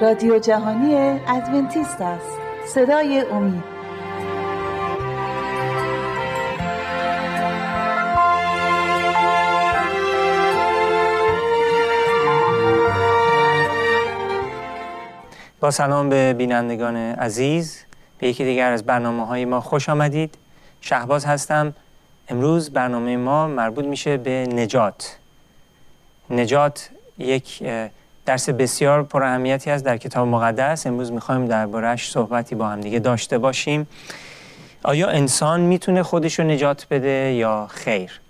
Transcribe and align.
رادیو 0.00 0.38
جهانی 0.38 0.94
ادونتیست 1.28 2.00
است. 2.00 2.38
صدای 2.66 3.20
امید. 3.20 3.64
با 15.60 15.70
سلام 15.70 16.08
به 16.08 16.32
بینندگان 16.32 16.96
عزیز. 16.96 17.84
به 18.18 18.28
یکی 18.28 18.44
دیگر 18.44 18.72
از 18.72 18.84
برنامه 18.84 19.26
های 19.26 19.44
ما 19.44 19.60
خوش 19.60 19.88
آمدید. 19.88 20.34
شهباز 20.80 21.24
هستم. 21.24 21.74
امروز 22.28 22.70
برنامه 22.70 23.16
ما 23.16 23.46
مربوط 23.46 23.84
میشه 23.84 24.16
به 24.16 24.30
نجات. 24.30 25.18
نجات 26.30 26.90
یک 27.18 27.62
درس 28.26 28.48
بسیار 28.48 29.02
پر 29.02 29.22
اهمیتی 29.22 29.70
است 29.70 29.84
در 29.84 29.96
کتاب 29.96 30.28
مقدس. 30.28 30.86
امروز 30.86 31.12
می‌خوایم 31.12 31.46
دربارهش 31.46 32.10
صحبتی 32.10 32.54
با 32.54 32.68
هم 32.68 32.80
دیگه 32.80 32.98
داشته 32.98 33.38
باشیم. 33.38 33.86
آیا 34.82 35.08
انسان 35.08 35.60
می‌تونه 35.60 36.02
خودش 36.02 36.38
رو 36.38 36.44
نجات 36.44 36.86
بده 36.90 37.32
یا 37.32 37.66
خیر؟ 37.70 38.20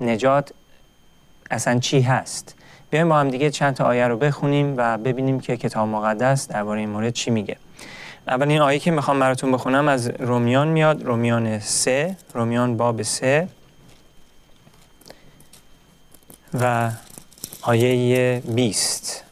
نجات 0.00 0.52
اصلا 1.50 1.78
چی 1.78 2.00
هست؟ 2.00 2.54
بیایم 2.90 3.08
با 3.08 3.18
هم 3.18 3.30
دیگه 3.30 3.50
چند 3.50 3.74
تا 3.74 3.84
آیه 3.84 4.08
رو 4.08 4.16
بخونیم 4.16 4.74
و 4.76 4.98
ببینیم 4.98 5.40
که 5.40 5.56
کتاب 5.56 5.88
مقدس 5.88 6.48
درباره 6.48 6.80
این 6.80 6.88
مورد 6.88 7.12
چی 7.12 7.30
میگه. 7.30 7.56
اولین 8.28 8.60
آیه 8.60 8.78
که 8.78 8.90
می‌خوام 8.90 9.20
براتون 9.20 9.52
بخونم 9.52 9.88
از 9.88 10.06
رومیان 10.18 10.68
میاد. 10.68 11.02
رومیان 11.02 11.60
سه 11.60 12.16
رومیان 12.34 12.76
باب 12.76 13.02
سه 13.02 13.48
و 16.60 16.90
آیه 17.62 18.42
20 18.54 19.25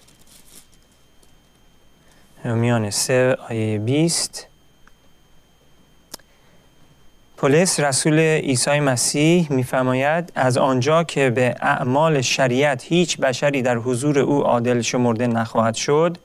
رومیان 2.44 2.90
سه 2.90 3.36
آیه 3.48 3.78
20 3.78 4.46
پولس 7.36 7.80
رسول 7.80 8.18
عیسی 8.18 8.80
مسیح 8.80 9.52
میفرماید 9.52 10.32
از 10.34 10.56
آنجا 10.56 11.04
که 11.04 11.30
به 11.30 11.54
اعمال 11.60 12.20
شریعت 12.20 12.82
هیچ 12.82 13.18
بشری 13.18 13.62
در 13.62 13.76
حضور 13.76 14.18
او 14.18 14.42
عادل 14.42 14.80
شمرده 14.80 15.26
نخواهد 15.26 15.74
شد 15.74 16.18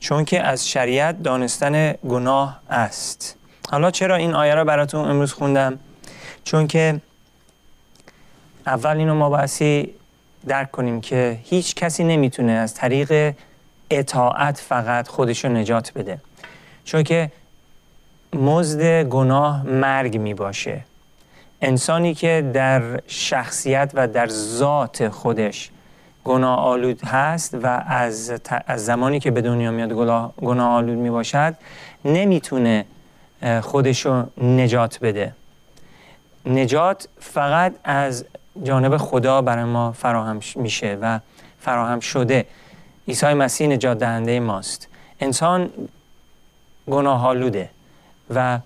چون 0.00 0.24
که 0.24 0.42
از 0.42 0.68
شریعت 0.68 1.22
دانستن 1.22 1.92
گناه 1.92 2.60
است. 2.70 3.36
حالا 3.70 3.90
چرا 3.90 4.16
این 4.16 4.34
آیه 4.34 4.54
را 4.54 4.64
براتون 4.64 5.10
امروز 5.10 5.32
خوندم؟ 5.32 5.78
چون 6.44 6.66
که 6.66 7.00
اول 8.66 8.96
اینو 8.96 9.14
ما 9.14 9.30
باسی 9.30 9.94
درک 10.46 10.70
کنیم 10.70 11.00
که 11.00 11.38
هیچ 11.44 11.74
کسی 11.74 12.04
نمی‌تونه 12.04 12.52
از 12.52 12.74
طریق 12.74 13.34
اطاعت 13.98 14.58
فقط 14.58 15.08
خودشو 15.08 15.48
نجات 15.48 15.92
بده. 15.92 16.18
چون 16.84 17.02
که 17.02 17.30
مزد 18.32 19.02
گناه 19.02 19.62
مرگ 19.62 20.18
می 20.18 20.34
باشه. 20.34 20.80
انسانی 21.62 22.14
که 22.14 22.50
در 22.54 23.00
شخصیت 23.06 23.90
و 23.94 24.08
در 24.08 24.28
ذات 24.28 25.08
خودش 25.08 25.70
گناه 26.24 26.58
آلود 26.58 27.04
هست 27.04 27.54
و 27.62 27.66
از, 27.86 28.40
از 28.66 28.84
زمانی 28.84 29.20
که 29.20 29.30
به 29.30 29.40
دنیا 29.40 29.70
میاد 29.70 29.92
گناه 30.36 30.74
آلود 30.74 30.98
می 30.98 31.10
باشد 31.10 31.54
نمی‌تونه 32.04 32.84
خودشو 33.62 34.26
نجات 34.42 34.98
بده. 35.00 35.32
نجات 36.46 37.08
فقط 37.20 37.74
از 37.84 38.24
جانب 38.62 38.96
خدا 38.96 39.42
برای 39.42 39.64
ما 39.64 39.92
فراهم 39.92 40.40
میشه 40.56 40.98
و 41.00 41.20
فراهم 41.60 42.00
شده. 42.00 42.46
عیسی 43.08 43.34
مسیح 43.34 43.66
نجات 43.68 43.98
دهنده 43.98 44.40
ماست. 44.40 44.88
انسان 45.20 45.70
گناه 46.90 47.26
آلوده 47.26 47.70
و 48.34 48.58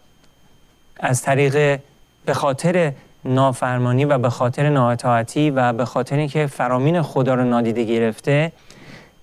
از 1.01 1.23
طریق 1.23 1.81
به 2.25 2.35
خاطر 2.35 2.93
نافرمانی 3.25 4.05
و 4.05 4.19
به 4.19 4.31
خاطر 4.31 4.69
نااطاعتی 4.69 5.51
و 5.51 5.73
به 5.73 5.85
خاطر 5.85 6.17
اینکه 6.17 6.47
فرامین 6.47 7.03
خدا 7.03 7.35
رو 7.35 7.45
نادیده 7.45 7.85
گرفته 7.85 8.53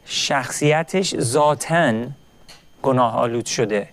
شخصیتش 0.05 1.15
ذاتا 1.15 1.93
گناه 2.81 3.15
آلود 3.15 3.45
شده 3.45 3.87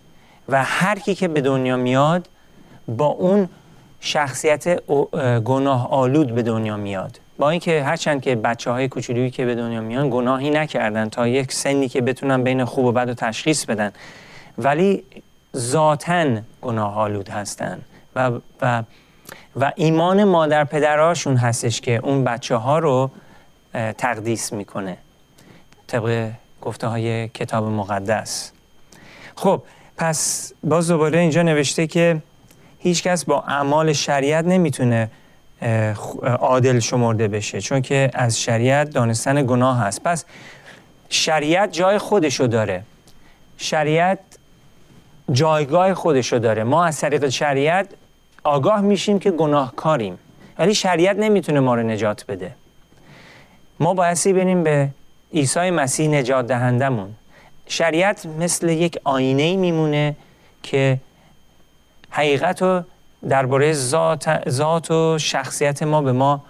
و 0.48 0.64
هر 0.64 0.98
کی 0.98 1.14
که 1.14 1.28
به 1.28 1.40
دنیا 1.40 1.76
میاد 1.76 2.28
با 2.88 3.06
اون 3.06 3.48
شخصیت 4.00 4.80
گناه 5.44 5.90
آلود 5.90 6.34
به 6.34 6.42
دنیا 6.42 6.76
میاد. 6.76 7.18
با 7.42 7.50
اینکه 7.50 7.82
هرچند 7.82 8.22
که 8.22 8.34
بچه 8.34 8.70
های 8.70 8.88
کوچولویی 8.88 9.30
که 9.30 9.44
به 9.44 9.54
دنیا 9.54 9.80
میان 9.80 10.10
گناهی 10.10 10.50
نکردن 10.50 11.08
تا 11.08 11.28
یک 11.28 11.52
سنی 11.52 11.88
که 11.88 12.00
بتونن 12.00 12.42
بین 12.42 12.64
خوب 12.64 12.84
و 12.84 12.92
بد 12.92 13.08
و 13.08 13.14
تشخیص 13.14 13.64
بدن 13.64 13.92
ولی 14.58 15.04
ذاتا 15.56 16.26
گناه 16.62 16.98
آلود 16.98 17.28
هستن 17.28 17.80
و, 18.16 18.30
و, 18.62 18.82
و 19.56 19.72
ایمان 19.76 20.24
مادر 20.24 20.64
پدراشون 20.64 21.36
هستش 21.36 21.80
که 21.80 21.96
اون 21.96 22.24
بچه 22.24 22.56
ها 22.56 22.78
رو 22.78 23.10
تقدیس 23.98 24.52
می‌کنه. 24.52 24.96
طبق 25.86 26.30
گفته 26.60 26.86
های 26.86 27.28
کتاب 27.28 27.64
مقدس. 27.64 28.52
خب 29.36 29.62
پس 29.96 30.52
باز 30.64 30.88
دوباره 30.88 31.18
اینجا 31.18 31.42
نوشته 31.42 31.86
که 31.86 32.22
هیچکس 32.78 33.24
با 33.24 33.40
اعمال 33.40 33.92
شریعت 33.92 34.44
نمی‌تونه 34.44 35.10
عادل 36.40 36.78
شمرده 36.78 37.28
بشه. 37.28 37.60
چون 37.60 37.82
که 37.82 38.10
از 38.14 38.40
شریعت 38.40 38.90
دانستن 38.90 39.46
گناه 39.46 39.78
هست. 39.78 40.02
پس 40.02 40.24
شریعت 41.08 41.72
جای 41.72 41.98
خودشو 41.98 42.46
داره. 42.46 42.82
شریعت 43.56 44.18
جایگاه 45.32 45.94
خودشو 45.94 46.38
داره. 46.38 46.64
ما 46.64 46.84
از 46.84 47.00
طریق 47.00 47.28
شریعت 47.28 47.88
آگاه 48.44 48.80
میشیم 48.80 49.18
که 49.18 49.30
گناهکاریم. 49.30 50.18
ولی 50.58 50.74
شریعت 50.74 51.16
نمی‌تونه 51.16 51.60
ما 51.60 51.74
رو 51.74 51.82
نجات 51.82 52.24
بده. 52.26 52.54
ما 53.80 53.94
بایستی 53.94 54.32
بریم 54.32 54.62
به 54.62 54.88
عیسی 55.34 55.70
مسیح 55.70 56.08
نجات 56.08 56.46
دهندمون 56.46 57.14
شریعت 57.66 58.26
مثل 58.26 58.68
یک 58.68 58.98
آینه 59.04 59.56
میمونه 59.56 60.16
که 60.62 60.98
حقیقت 62.10 62.62
رو 62.62 62.82
درباره 63.28 63.72
ذات, 63.72 64.48
ذات 64.48 64.90
و 64.90 65.18
شخصیت 65.18 65.82
ما 65.82 66.02
به 66.02 66.12
ما 66.12 66.40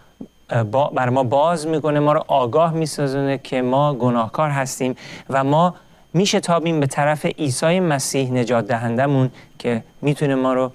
بر 0.94 1.09
ما 1.09 1.22
باز 1.22 1.66
می‌کنه 1.66 2.00
ما 2.00 2.12
رو 2.12 2.25
آگاه 2.27 2.72
میسازونه 2.72 3.38
که 3.38 3.62
ما 3.62 3.94
گناهکار 3.94 4.50
هستیم 4.50 4.97
و 5.31 5.44
ما 5.44 5.75
میشه 6.15 6.41
تابیم 6.41 6.81
به 6.81 6.87
طرف 6.87 7.27
عیسی 7.27 7.81
مسیح 7.81 8.33
نجات 8.33 8.66
دهندمون 8.66 9.31
که 9.59 9.83
می‌تونه 10.03 10.34
ما 10.34 10.55
رو 10.55 10.72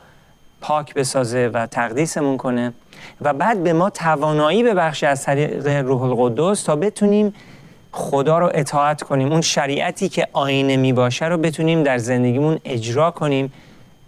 پاک 0.61 0.93
بسازه 0.93 1.47
و 1.53 1.65
تقدیسمون 1.65 2.37
کنه. 2.37 2.73
و 3.21 3.33
بعد 3.33 3.63
به 3.63 3.73
ما 3.73 3.89
توانایی 3.89 4.63
ببخشه 4.63 5.07
از 5.07 5.23
طریق 5.23 5.67
روح 5.67 6.01
القدس 6.03 6.63
تا 6.63 6.75
بتونیم 6.75 7.33
خدا 7.91 8.39
رو 8.39 8.51
اطاعت 8.53 9.03
کنیم. 9.03 9.31
اون 9.31 9.41
شریعتی 9.41 10.09
که 10.09 10.27
آینه 10.33 10.77
می 10.77 10.93
باشه 10.93 11.25
رو 11.25 11.37
بتونیم 11.37 11.83
در 11.83 11.97
زندگیمون 11.97 12.59
اجرا 12.65 13.11
کنیم 13.11 13.53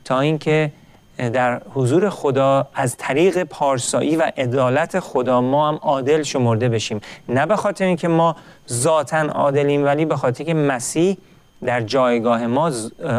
تا 0.06 0.20
اینکه 0.20 0.72
در 1.20 1.62
حضور 1.74 2.10
خدا 2.10 2.68
از 2.76 2.98
طریق 2.98 3.44
پارسایی 3.44 4.16
و 4.16 4.32
عدالت 4.38 5.00
خدا 5.00 5.42
ما 5.42 5.70
هم 5.70 5.80
عادل 5.82 6.24
شمرده 6.24 6.70
بشیم. 6.70 7.02
نه 7.30 7.46
به 7.46 7.56
خاطر 7.56 7.86
اینکه 7.86 8.08
ما 8.08 8.36
ذاتا 8.70 9.18
عادلیم 9.18 9.86
ولی 9.86 10.06
به 10.06 10.16
خاطر 10.16 10.44
که 10.44 10.54
مسیح 10.54 11.18
در 11.66 11.82
جایگاه 11.82 12.48
ما 12.48 12.72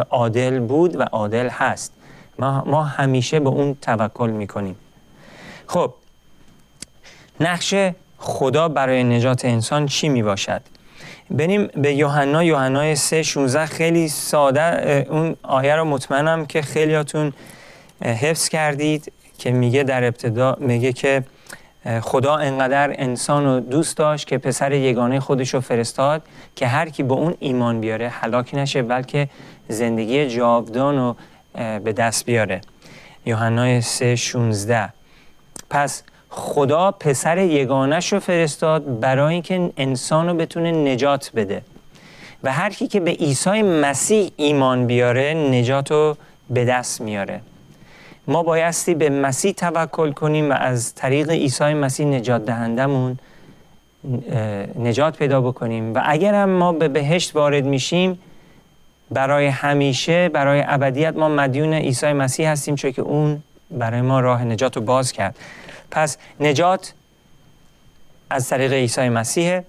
عادل 0.09 0.59
بود 0.59 0.95
و 0.95 1.03
عادل 1.03 1.49
هست. 1.49 1.93
ما, 2.39 2.83
همیشه 2.83 3.39
به 3.39 3.49
اون 3.49 3.75
توکل 3.81 4.29
می‌کنیم. 4.29 4.75
خب 5.67 5.93
نقش 7.39 7.75
خدا 8.17 8.69
برای 8.69 9.03
نجات 9.03 9.45
انسان 9.45 9.85
چی 9.85 10.09
می 10.09 10.23
باشد؟ 10.23 10.61
بریم 11.29 11.67
به 11.67 11.93
یوحنا 11.93 12.43
یوحنا 12.43 12.95
3 12.95 13.23
16 13.23 13.65
خیلی 13.65 14.07
ساده 14.07 15.07
اون 15.09 15.35
آیه 15.43 15.75
رو 15.75 15.85
مطمئنم 15.85 16.45
که 16.45 16.61
خیلیاتون 16.61 17.33
حفظ 18.01 18.49
کردید 18.49 19.11
که 19.37 19.51
میگه 19.51 19.83
در 19.83 20.03
ابتدا 20.03 20.57
میگه 20.59 20.93
که 20.93 21.23
خدا 22.01 22.35
انقدر 22.35 22.93
انسان 22.97 23.45
رو 23.45 23.59
دوست 23.59 23.97
داشت 23.97 24.27
که 24.27 24.37
پسر 24.37 24.71
یگانه 24.71 25.19
خودش 25.19 25.53
رو 25.53 25.61
فرستاد 25.61 26.21
که 26.55 26.67
هر 26.67 26.89
کی 26.89 27.03
به 27.03 27.13
اون 27.13 27.35
ایمان 27.39 27.81
بیاره 27.81 28.09
هلاک 28.09 28.55
نشه 28.55 28.81
بلکه 28.81 29.29
زندگی 29.67 30.27
جاودان 30.27 30.97
رو 30.97 31.15
به 31.79 31.93
دست 31.93 32.25
بیاره. 32.25 32.61
یوحنا 33.25 33.81
3 33.81 34.15
16 34.15 34.93
پس 35.69 36.03
خدا 36.29 36.91
پسر 36.91 37.37
یگانش 37.37 38.13
رو 38.13 38.19
فرستاد 38.19 38.99
برای 38.99 39.33
اینکه 39.33 39.71
انسان 39.77 40.27
رو 40.27 40.33
بتونه 40.33 40.71
نجات 40.71 41.31
بده. 41.35 41.61
و 42.43 42.51
هر 42.51 42.69
کی 42.69 42.87
که 42.87 42.99
به 42.99 43.11
عیسی 43.11 43.61
مسیح 43.61 44.31
ایمان 44.37 44.87
بیاره 44.87 45.33
نجات 45.33 45.91
رو 45.91 46.17
به 46.49 46.65
دست 46.65 47.01
میاره. 47.01 47.41
ما 48.27 48.43
بایستی 48.43 48.93
به 48.95 49.09
مسیح 49.09 49.51
توکل 49.51 50.11
کنیم 50.11 50.49
و 50.49 50.53
از 50.53 50.95
طریق 50.95 51.29
عیسی 51.29 51.73
مسیح 51.73 52.05
نجات 52.05 52.45
دهندمون 52.45 53.19
نجات 54.79 55.17
پیدا 55.17 55.41
بکنیم. 55.41 55.93
و 55.93 56.01
اگر 56.05 56.33
هم 56.33 56.49
ما 56.49 56.71
به 56.71 56.87
بهشت 56.87 57.35
وارد 57.35 57.65
میشیم 57.65 58.19
برای 59.11 59.47
همیشه 59.47 60.29
برای 60.29 60.63
ابدیت 60.67 61.15
ما 61.15 61.29
مدیون 61.29 61.73
عیسی 61.73 62.13
مسیح 62.13 62.49
هستیم 62.49 62.75
چون 62.75 62.91
که 62.91 63.01
اون 63.01 63.43
برای 63.71 64.01
ما 64.01 64.19
راه 64.19 64.43
نجات 64.43 64.75
رو 64.75 64.81
باز 64.81 65.11
کرد. 65.11 65.35
پس 65.91 66.17
نجات 66.39 66.93
از 68.29 68.49
طریق 68.49 68.73
عیسی 68.73 69.09
مسیحه 69.09 69.65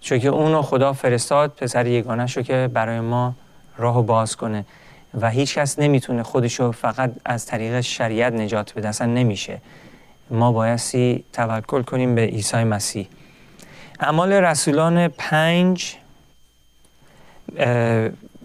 چون 0.00 0.18
که 0.18 0.28
اونو 0.28 0.62
خدا 0.62 0.92
فرستاد 0.92 1.50
پسر 1.50 1.86
یگانه 1.86 2.26
شو 2.26 2.42
که 2.42 2.70
برای 2.72 3.00
ما 3.00 3.34
راهو 3.76 4.02
باز 4.02 4.36
کنه. 4.36 4.64
و 5.14 5.30
هیچ 5.30 5.58
کس 5.58 5.78
نمی‌تونه 5.78 6.22
خودشو 6.22 6.72
فقط 6.72 7.12
از 7.24 7.46
طریق 7.46 7.80
شریعت 7.80 8.32
نجات 8.32 8.74
بده 8.74 8.88
اصلا 8.88 9.06
نمیشه. 9.06 9.60
ما 10.30 10.52
بایستی 10.52 11.24
توکل 11.32 11.82
کنیم 11.82 12.14
به 12.14 12.22
عیسی 12.22 12.64
مسیح. 12.64 13.08
اعمال 14.00 14.32
رسولان 14.32 15.08
پنج 15.08 15.96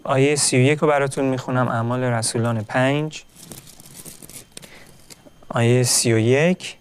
آیه 0.04 0.36
سی 0.36 0.58
و 0.58 0.60
یک 0.60 0.80
رو 0.80 0.88
براتون 0.88 1.26
می‌خونم. 1.26 1.68
اعمال 1.68 2.04
رسولان 2.04 2.64
پنج 2.64 3.24
آیه 5.50 5.84
سی 5.84 6.14
و 6.14 6.18
یک 6.18 6.78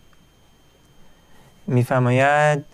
میفرماید 1.66 2.64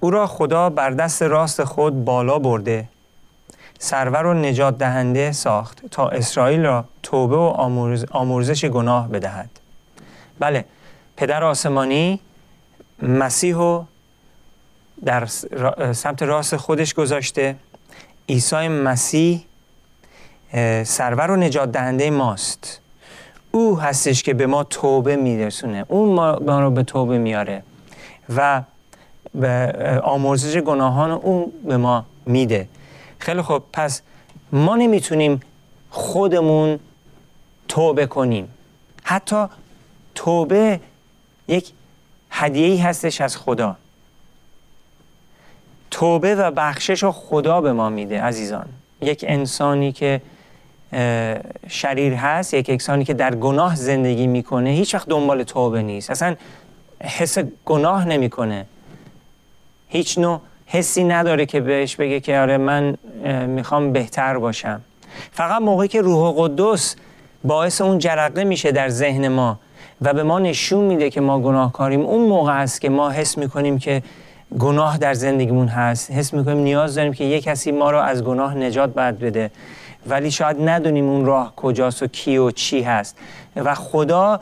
او 0.00 0.10
را 0.10 0.26
خدا 0.26 0.70
بر 0.70 0.90
دست 0.90 1.22
راست 1.22 1.64
خود 1.64 2.04
بالا 2.04 2.38
برده 2.38 2.88
سرور 3.78 4.26
و 4.26 4.34
نجات 4.34 4.78
دهنده 4.78 5.32
ساخت 5.32 5.82
تا 5.90 6.08
اسرائیل 6.08 6.64
را 6.64 6.84
توبه 7.02 7.36
و 7.36 7.74
آمرزش 8.10 8.64
گناه 8.64 9.08
بدهد. 9.08 9.50
بله 10.38 10.64
پدر 11.16 11.44
آسمانی 11.44 12.20
مسیح 13.02 13.54
رو 13.54 13.84
در 15.04 15.26
سمت 15.92 16.22
راست 16.22 16.56
خودش 16.56 16.94
گذاشته. 16.94 17.56
عیسی 18.28 18.68
مسیح 18.68 19.44
سرور 20.84 21.30
و 21.30 21.36
نجات 21.36 21.72
دهنده 21.72 22.10
ماست. 22.10 22.80
او 23.50 23.80
هستش 23.80 24.22
که 24.22 24.34
به 24.34 24.46
ما 24.46 24.64
توبه 24.64 25.16
میرسونه. 25.16 25.84
اون 25.88 26.08
ما 26.44 26.60
رو 26.60 26.70
به 26.70 26.82
توبه 26.82 27.18
میاره 27.18 27.62
و 28.36 28.62
به 29.34 29.72
آمرزش 30.04 30.56
گناهان 30.56 31.10
اون 31.10 31.52
به 31.64 31.76
ما 31.76 32.04
میده. 32.26 32.68
خیلی 33.18 33.42
خب 33.42 33.62
پس 33.72 34.02
ما 34.52 34.76
نمی‌تونیم 34.76 35.40
خودمون 35.90 36.78
توبه 37.68 38.06
کنیم. 38.06 38.48
حتی 39.02 39.44
توبه 40.14 40.80
یک 41.48 41.72
هدیهی 42.30 42.78
هستش 42.78 43.20
از 43.20 43.36
خدا. 43.36 43.76
توبه 45.90 46.34
و 46.34 46.50
بخشش 46.50 47.02
رو 47.02 47.12
خدا 47.12 47.60
به 47.60 47.72
ما 47.72 47.88
میده 47.88 48.22
عزیزان. 48.22 48.66
یک 49.00 49.24
انسانی 49.28 49.92
که 49.92 50.20
شریر 51.68 52.14
هست 52.14 52.54
یک 52.54 52.70
انسانی 52.70 53.04
که 53.04 53.14
در 53.14 53.34
گناه 53.34 53.76
زندگی 53.76 54.26
می‌کنه 54.26 54.70
هیچ 54.70 54.94
وقت 54.94 55.08
دنبال 55.08 55.42
توبه 55.42 55.82
نیست. 55.82 56.10
اصلا 56.10 56.36
حس 57.00 57.38
گناه 57.64 58.04
نمی‌کنه. 58.04 58.66
هیچ 59.88 60.18
نوع 60.18 60.40
حسی 60.66 61.04
نداره 61.04 61.46
که 61.46 61.60
بهش 61.60 61.96
بگه 61.96 62.20
که 62.20 62.38
آره 62.38 62.58
من 62.58 62.96
می‌خوام 63.46 63.92
بهتر 63.92 64.38
باشم. 64.38 64.80
فقط 65.32 65.62
موقعی 65.62 65.88
که 65.88 66.02
روح 66.02 66.34
قدس 66.38 66.96
باعث 67.44 67.80
اون 67.80 67.98
جرقه 67.98 68.44
میشه 68.44 68.72
در 68.72 68.88
ذهن 68.88 69.28
ما 69.28 69.58
و 70.02 70.14
به 70.14 70.22
ما 70.22 70.38
نشون 70.38 70.84
میده 70.84 71.10
که 71.10 71.20
ما 71.20 71.40
گناهکاریم 71.40 72.00
اون 72.00 72.28
موقع 72.28 72.60
است 72.60 72.80
که 72.80 72.88
ما 72.88 73.10
حس 73.10 73.38
می‌کنیم 73.38 73.78
که 73.78 74.02
گناه 74.58 74.98
در 74.98 75.14
زندگیمون 75.14 75.68
هست. 75.68 76.10
حس 76.10 76.34
می‌کنیم 76.34 76.58
نیاز 76.58 76.94
داریم 76.94 77.12
که 77.12 77.24
یک 77.24 77.44
کسی 77.44 77.72
ما 77.72 77.90
رو 77.90 77.98
از 77.98 78.24
گناه 78.24 78.54
نجات 78.54 78.94
باید 78.94 79.18
بده. 79.18 79.50
ولی 80.06 80.30
شاید 80.30 80.68
ندونیم 80.68 81.08
اون 81.08 81.24
راه 81.26 81.52
کجاست 81.56 82.02
و 82.02 82.06
کی 82.06 82.38
و 82.38 82.50
چی 82.50 82.82
هست. 82.82 83.16
و 83.56 83.74
خدا 83.74 84.40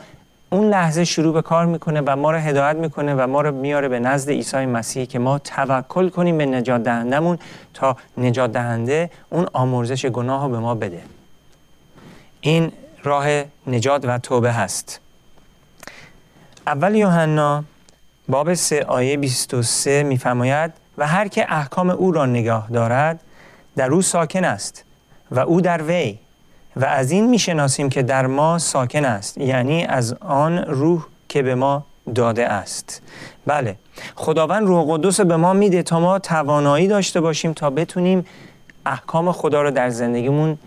اون 0.49 0.69
لحظه 0.69 1.05
شروع 1.05 1.33
به 1.33 1.41
کار 1.41 1.65
می‌کنه 1.65 2.01
و 2.05 2.15
ما 2.15 2.31
رو 2.31 2.37
هدایت 2.37 2.75
می‌کنه 2.75 3.15
و 3.15 3.27
ما 3.27 3.41
رو 3.41 3.51
میاره 3.51 3.87
به 3.87 3.99
نزد 3.99 4.29
عیسی 4.29 4.65
مسیح 4.65 5.05
که 5.05 5.19
ما 5.19 5.39
توکل 5.39 6.09
کنیم 6.09 6.37
به 6.37 6.45
نجات 6.45 6.83
دهندمون 6.83 7.39
تا 7.73 7.97
نجات 8.17 8.51
دهنده 8.51 9.09
اون 9.29 9.47
آمرزش 9.53 10.05
گناه 10.05 10.43
رو 10.43 10.49
به 10.49 10.59
ما 10.59 10.75
بده. 10.75 11.01
این 12.41 12.71
راه 13.03 13.27
نجات 13.67 14.05
و 14.05 14.17
توبه 14.17 14.51
هست. 14.51 14.99
اول 16.67 16.95
یوحنا 16.95 17.63
باب 18.27 18.53
3 18.53 18.85
آیه 18.85 19.17
23 19.17 20.03
میفرماید 20.03 20.71
و 20.97 21.07
هر 21.07 21.27
که 21.27 21.45
احکام 21.53 21.89
او 21.89 22.11
را 22.11 22.25
نگاه 22.25 22.67
دارد 22.73 23.19
در 23.75 23.91
او 23.91 24.01
ساکن 24.01 24.43
است 24.43 24.83
و 25.31 25.39
او 25.39 25.61
در 25.61 25.83
وی 25.83 26.17
و 26.75 26.85
از 26.85 27.11
این 27.11 27.29
می‌شناسیم 27.29 27.89
که 27.89 28.03
در 28.03 28.27
ما 28.27 28.59
ساکن 28.59 29.05
است 29.05 29.37
یعنی 29.37 29.85
از 29.85 30.13
آن 30.13 30.57
روح 30.57 31.05
که 31.29 31.41
به 31.41 31.55
ما 31.55 31.85
داده 32.15 32.47
است. 32.47 33.01
بله 33.45 33.75
خداوند 34.15 34.67
روح 34.67 34.85
قدس 34.89 35.19
به 35.21 35.35
ما 35.35 35.53
میده 35.53 35.83
تا 35.83 35.99
ما 35.99 36.19
توانایی 36.19 36.87
داشته 36.87 37.21
باشیم 37.21 37.53
تا 37.53 37.69
بتونیم 37.69 38.25
احکام 38.85 39.31
خدا 39.31 39.61
رو 39.61 39.71
در 39.71 39.89
زندگیمون 39.89 40.57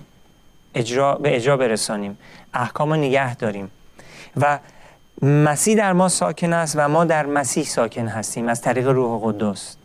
اجرا 0.74 1.14
به 1.14 1.36
اجرا 1.36 1.56
برسانیم 1.56 2.18
احکام 2.54 2.94
نگه 2.94 3.34
داریم. 3.34 3.70
و 4.36 4.58
مسیح 5.22 5.76
در 5.76 5.92
ما 5.92 6.08
ساکن 6.08 6.52
است 6.52 6.74
و 6.78 6.88
ما 6.88 7.04
در 7.04 7.26
مسیح 7.26 7.64
ساکن 7.64 8.06
هستیم 8.06 8.48
از 8.48 8.60
طریق 8.60 8.88
روح 8.88 9.20
قدس. 9.24 9.76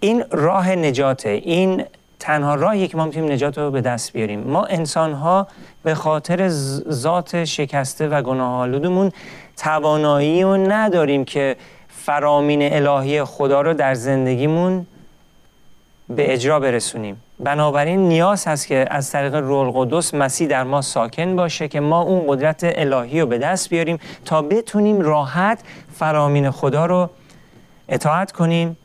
این 0.00 0.24
راه 0.30 0.70
نجاته 0.70 1.28
این 1.28 1.84
تنها 2.20 2.54
راهی 2.54 2.88
که 2.88 2.96
ما 2.96 3.04
می‌تونیم 3.04 3.32
نجات 3.32 3.58
رو 3.58 3.70
به 3.70 3.80
دست 3.80 4.12
بیاریم. 4.12 4.40
ما 4.40 4.64
انسان 4.64 5.12
ها 5.12 5.46
به 5.82 5.94
خاطر 5.94 6.48
ذات 6.90 7.44
شکسته 7.44 8.08
و 8.08 8.22
گناه 8.22 8.60
آلودمون 8.60 9.12
توانایی 9.56 10.42
رو 10.42 10.56
نداریم 10.56 11.24
که 11.24 11.56
فرامین 11.88 12.72
الهی 12.72 13.24
خدا 13.24 13.60
رو 13.60 13.74
در 13.74 13.94
زندگیمون 13.94 14.86
به 16.08 16.32
اجرا 16.32 16.60
برسونیم. 16.60 17.22
بنابراین 17.40 18.08
نیاز 18.08 18.46
هست 18.46 18.66
که 18.66 18.86
از 18.90 19.10
طریق 19.10 19.34
رول 19.34 19.70
قدس 19.74 20.14
مسیح 20.14 20.48
در 20.48 20.64
ما 20.64 20.82
ساکن 20.82 21.36
باشه 21.36 21.68
که 21.68 21.80
ما 21.80 22.02
اون 22.02 22.24
قدرت 22.28 22.60
الهی 22.62 23.20
رو 23.20 23.26
به 23.26 23.38
دست 23.38 23.70
بیاریم 23.70 23.98
تا 24.24 24.42
بتونیم 24.42 25.00
راحت 25.00 25.60
فرامین 25.94 26.50
خدا 26.50 26.86
رو 26.86 27.10
اطاعت 27.88 28.32
کنیم 28.32 28.76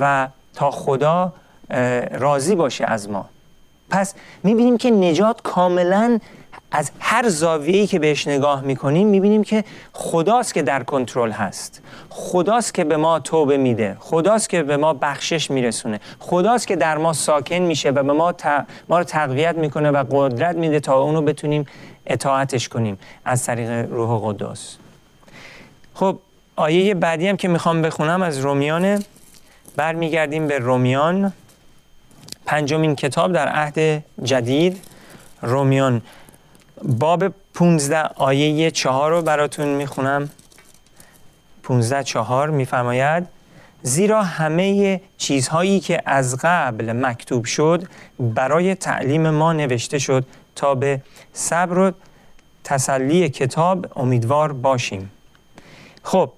و 0.00 0.28
تا 0.54 0.70
خدا 0.70 1.32
راضی 2.12 2.54
باشه 2.54 2.84
از 2.84 3.10
ما. 3.10 3.28
پس 3.90 4.14
می‌بینیم 4.42 4.78
که 4.78 4.90
نجات 4.90 5.42
کاملا 5.42 6.18
از 6.74 6.90
هر 7.00 7.28
زاویه‌ای 7.28 7.86
که 7.86 7.98
بهش 7.98 8.26
نگاه 8.26 8.60
می‌کنیم 8.62 9.08
می‌بینیم 9.08 9.44
که 9.44 9.64
خداست 9.92 10.54
که 10.54 10.62
در 10.62 10.82
کنترل 10.82 11.30
هست. 11.30 11.82
خداست 12.10 12.74
که 12.74 12.84
به 12.84 12.96
ما 12.96 13.18
توبه 13.18 13.56
میده. 13.56 13.96
خداست 14.00 14.48
که 14.48 14.62
به 14.62 14.76
ما 14.76 14.94
بخشش 14.94 15.50
میرسونه. 15.50 16.00
خداست 16.18 16.66
که 16.66 16.76
در 16.76 16.98
ما 16.98 17.12
ساکن 17.12 17.58
میشه 17.58 17.90
و 17.90 18.02
به 18.02 18.12
ما, 18.12 18.34
ما 18.88 18.98
رو 18.98 19.04
تقویت 19.04 19.56
می‌کنه 19.56 19.90
و 19.90 20.04
قدرت 20.10 20.56
میده 20.56 20.80
تا 20.80 21.00
اونو 21.00 21.22
بتونیم 21.22 21.66
اطاعتش 22.06 22.68
کنیم. 22.68 22.98
از 23.24 23.44
طریق 23.44 23.70
روح 23.70 24.20
قدس. 24.24 24.76
خب 25.94 26.18
آیه 26.56 26.94
بعدی 26.94 27.28
هم 27.28 27.36
که 27.36 27.48
می‌خوام 27.48 27.82
بخونم 27.82 28.22
از 28.22 28.38
رومیانه. 28.38 28.98
برمیگردیم 29.76 30.46
به 30.46 30.58
رومیان. 30.58 31.32
پنجمین 32.52 32.96
کتاب 32.96 33.32
در 33.32 33.48
عهد 33.48 34.04
جدید 34.22 34.84
رومیان. 35.42 36.02
باب 36.82 37.28
15 37.54 38.02
آیه 38.16 38.70
چهار 38.70 39.10
رو 39.10 39.22
براتون 39.22 39.68
می‌خونم. 39.68 40.30
15 41.62 42.02
چهار 42.02 42.50
میفرماید 42.50 43.26
زیرا 43.82 44.22
همه 44.22 45.00
چیزهایی 45.18 45.80
که 45.80 46.02
از 46.06 46.36
قبل 46.42 46.92
مکتوب 46.92 47.44
شد 47.44 47.88
برای 48.18 48.74
تعلیم 48.74 49.30
ما 49.30 49.52
نوشته 49.52 49.98
شد 49.98 50.24
تا 50.56 50.74
به 50.74 51.02
صبر 51.32 51.78
و 51.78 51.92
تسلی 52.64 53.28
کتاب 53.28 53.98
امیدوار 53.98 54.52
باشیم. 54.52 55.10
خب 56.02 56.30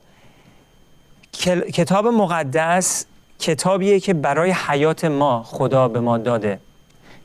کتاب 1.72 2.06
مقدس 2.06 3.06
کتابیه 3.44 4.00
که 4.00 4.14
برای 4.14 4.50
حیات 4.50 5.04
ما 5.04 5.42
خدا 5.42 5.88
به 5.88 6.00
ما 6.00 6.18
داده. 6.18 6.58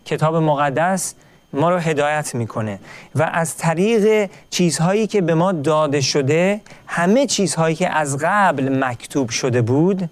کتاب 0.06 0.36
مقدس 0.36 1.16
ما 1.54 1.70
رو 1.70 1.78
هدایت 1.78 2.36
می‌کنه 2.36 2.80
و 3.16 3.30
از 3.34 3.58
طریق 3.58 4.30
چیزهایی 4.50 5.08
که 5.08 5.22
به 5.22 5.34
ما 5.34 5.52
داده 5.52 6.02
شده 6.02 6.62
همه 6.88 7.26
چیزهایی 7.26 7.76
که 7.76 7.90
از 7.90 8.18
قبل 8.22 8.84
مکتوب 8.84 9.30
شده 9.30 9.62
بود 9.62 10.10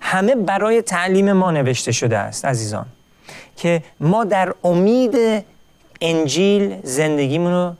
همه 0.00 0.34
برای 0.34 0.82
تعلیم 0.82 1.32
ما 1.32 1.50
نوشته 1.50 1.92
شده 1.92 2.18
است 2.18 2.44
عزیزان. 2.44 2.86
که 3.56 3.82
ما 4.00 4.24
در 4.24 4.54
امید 4.64 5.44
انجیل 6.00 6.76
زندگیمون 6.82 7.52
رو 7.52 7.74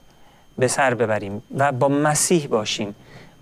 به 0.57 0.67
سر 0.67 0.93
ببریم 0.93 1.43
و 1.57 1.71
با 1.71 1.87
مسیح 1.87 2.47
باشیم. 2.47 2.95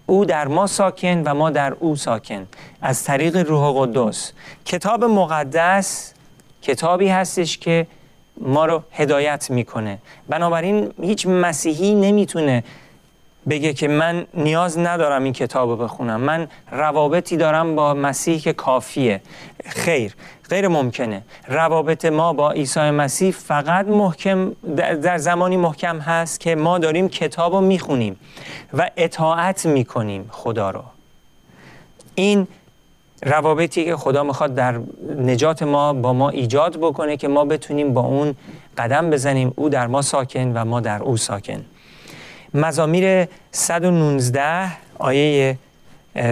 او 0.05 0.25
در 0.25 0.47
ما 0.47 0.67
ساکن 0.67 1.23
و 1.25 1.33
ما 1.33 1.49
در 1.49 1.73
او 1.73 1.95
ساکن. 1.95 2.47
از 2.81 3.03
طریق 3.03 3.37
روح 3.37 3.81
قدس 3.81 4.31
کتاب 4.65 5.03
مقدس 5.03 6.13
کتابی 6.61 7.07
هستش 7.07 7.57
که 7.57 7.87
ما 8.37 8.65
رو 8.65 8.83
هدایت 8.91 9.49
می‌کنه. 9.49 9.97
بنابراین 10.29 10.93
هیچ 11.01 11.27
مسیحی 11.27 11.95
نمی‌تونه 11.95 12.63
بگه 13.49 13.73
که 13.73 13.87
من 13.87 14.27
نیاز 14.33 14.79
ندارم 14.79 15.23
این 15.23 15.33
کتاب 15.33 15.69
رو 15.69 15.77
بخونم. 15.77 16.21
من 16.21 16.47
روابطی 16.71 17.37
دارم 17.37 17.75
با 17.75 17.93
مسیح 17.93 18.39
که 18.39 18.53
کافیه. 18.53 19.21
خیر. 19.65 20.15
غیر 20.49 20.67
ممکنه 20.67 21.21
روابط 21.47 22.05
ما 22.05 22.33
با 22.33 22.51
عیسی 22.51 22.79
مسیح 22.79 23.31
فقط 23.31 23.87
محکم 23.87 24.51
در 25.01 25.17
زمانی 25.17 25.57
محکم 25.57 25.99
هست 25.99 26.39
که 26.39 26.55
ما 26.55 26.77
داریم 26.77 27.09
کتاب 27.09 27.53
رو 27.53 27.61
می‌خونیم 27.61 28.19
و 28.73 28.89
اطاعت 28.97 29.65
می‌کنیم 29.65 30.29
خدا 30.31 30.69
رو. 30.69 30.83
این 32.15 32.47
روابطی 33.23 33.85
که 33.85 33.95
خدا 33.95 34.23
می‌خواد 34.23 34.55
در 34.55 34.79
نجات 35.17 35.63
ما 35.63 35.93
با 35.93 36.13
ما 36.13 36.29
ایجاد 36.29 36.77
بکنه 36.77 37.17
که 37.17 37.27
ما 37.27 37.45
بتونیم 37.45 37.93
با 37.93 38.01
اون 38.01 38.35
قدم 38.77 39.09
بزنیم. 39.09 39.53
او 39.55 39.69
در 39.69 39.87
ما 39.87 40.01
ساکن 40.01 40.51
و 40.53 40.65
ما 40.65 40.79
در 40.79 41.03
او 41.03 41.17
ساکن. 41.17 41.65
مزامیر 42.53 43.27
119 43.51 44.71
آیه 44.99 45.57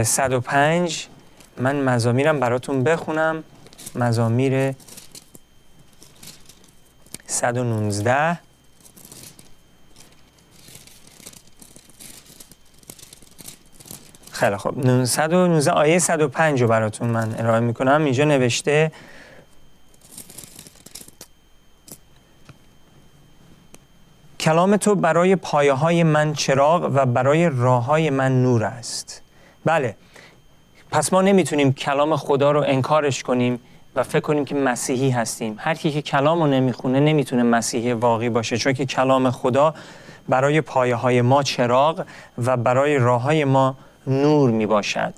105 0.04 1.08
من 1.58 1.76
مزامیرم 1.76 2.40
براتون 2.40 2.84
بخونم. 2.84 3.44
مزامیر 3.96 4.74
119 7.28 8.40
خیلی 14.32 14.58
خب 14.58 15.06
119 15.06 15.72
آیه 15.72 16.00
105 16.00 16.62
رو 16.62 16.68
براتون 16.68 17.08
من 17.08 17.36
ارائه 17.40 17.60
می‌کنم. 17.60 18.04
اینجا 18.04 18.24
نوشته 18.26 18.92
کلام 24.40 24.78
تو 24.78 24.96
برای 24.96 25.36
پایه 25.36 25.74
های 25.74 26.04
من 26.04 26.34
چراغ 26.34 26.92
و 26.94 27.06
برای 27.06 27.50
راه 27.50 27.86
های 27.86 28.10
من 28.10 28.44
نور 28.44 28.64
است. 28.64 29.22
بله. 29.66 29.96
پس 30.92 31.14
ما 31.14 31.22
نمی‌تونیم 31.22 31.74
کلام 31.74 32.16
خدا 32.16 32.52
رو 32.52 32.64
انکارش 32.68 33.24
کنیم. 33.24 33.60
و 33.96 34.04
فکر 34.04 34.20
کنیم 34.20 34.46
که 34.46 34.56
مسیحی 34.56 35.10
هستیم. 35.10 35.56
هر 35.60 35.76
کی 35.76 35.92
که 35.92 36.02
کلام 36.02 36.42
رو 36.42 36.48
نمی‌خونه 36.48 37.00
نمی‌تونه 37.00 37.44
مسیحی 37.44 37.94
واقعی 37.94 38.30
باشه 38.30 38.58
چون 38.58 38.74
که 38.74 38.86
کلام 38.86 39.32
خدا 39.32 39.74
برای 40.30 40.62
پایه 40.62 40.96
های 40.96 41.22
ما 41.22 41.44
چراغ 41.44 42.06
و 42.38 42.58
برای 42.58 42.98
راه 42.98 43.22
های 43.22 43.46
ما 43.46 43.76
نور 44.08 44.50
می 44.50 44.66
باشد 44.66 45.14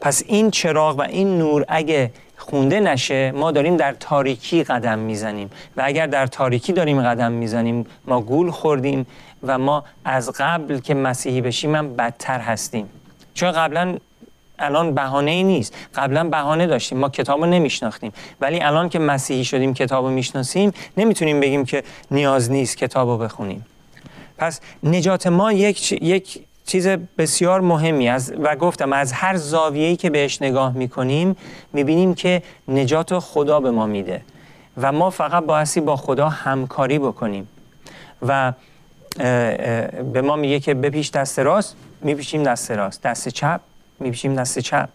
پس 0.00 0.22
این 0.26 0.50
چراغ 0.50 0.98
و 0.98 1.02
این 1.02 1.38
نور 1.38 1.64
اگه 1.68 2.10
خونده 2.36 2.80
نشه 2.80 3.32
ما 3.32 3.50
داریم 3.50 3.76
در 3.76 3.92
تاریکی 3.92 4.64
قدم 4.64 4.98
می‌زنیم. 4.98 5.50
و 5.76 5.82
اگر 5.84 6.06
در 6.06 6.26
تاریکی 6.26 6.72
داریم 6.72 7.02
قدم 7.02 7.32
می‌زنیم 7.32 7.86
ما 8.06 8.20
گول 8.20 8.50
خوردیم 8.50 9.06
و 9.42 9.58
ما 9.58 9.84
از 10.04 10.30
قبل 10.38 10.78
که 10.78 10.94
مسیحی 10.94 11.40
بشیم 11.40 11.74
هم 11.74 11.96
بدتر 11.96 12.38
هستیم. 12.40 12.88
چون 13.34 13.52
قبلا 13.52 13.96
الان 14.58 14.94
بهانه 14.94 15.30
ای 15.30 15.42
نیست. 15.42 15.74
قبلا 15.94 16.24
بهانه 16.24 16.66
داشتیم. 16.66 16.98
ما 16.98 17.08
کتاب 17.08 17.40
رو 17.40 17.46
نمیشناختیم. 17.46 18.12
ولی 18.40 18.60
الان 18.60 18.88
که 18.88 18.98
مسیحی 18.98 19.44
شدیم 19.44 19.74
کتاب 19.74 20.04
رو 20.04 20.10
می‌شناسیم 20.10 20.72
نمی‌تونیم 20.96 21.40
بگیم 21.40 21.64
که 21.64 21.82
نیاز 22.10 22.50
نیست 22.50 22.76
کتاب 22.76 23.08
رو 23.08 23.18
بخونیم. 23.18 23.66
پس 24.38 24.60
نجات 24.82 25.26
ما 25.26 25.52
یک, 25.52 25.92
یک 25.92 26.40
چیز 26.66 26.88
بسیار 26.88 27.60
مهمی 27.60 28.08
است. 28.08 28.34
و 28.42 28.56
گفتم 28.56 28.92
از 28.92 29.12
هر 29.12 29.36
زاویه‌ای 29.36 29.96
که 29.96 30.10
بهش 30.10 30.42
نگاه 30.42 30.72
می‌کنیم 30.72 31.36
می‌بینیم 31.72 32.14
که 32.14 32.42
نجات 32.68 33.18
خدا 33.18 33.60
به 33.60 33.70
ما 33.70 33.86
میده. 33.86 34.22
و 34.76 34.92
ما 34.92 35.10
فقط 35.10 35.44
بایستی 35.44 35.80
با 35.80 35.96
خدا 35.96 36.28
همکاری 36.28 36.98
بکنیم. 36.98 37.48
و 38.26 38.52
به 40.12 40.22
ما 40.22 40.36
میگه 40.36 40.60
که 40.60 40.74
بپیش 40.74 41.10
دست 41.10 41.38
راست 41.38 41.76
میپیشیم 42.02 42.42
دست 42.42 42.70
راست. 42.70 43.02
دست 43.02 43.28
چپ. 43.28 43.60
میپیشیم 44.00 44.34
دست 44.34 44.58
چپ. 44.58 44.88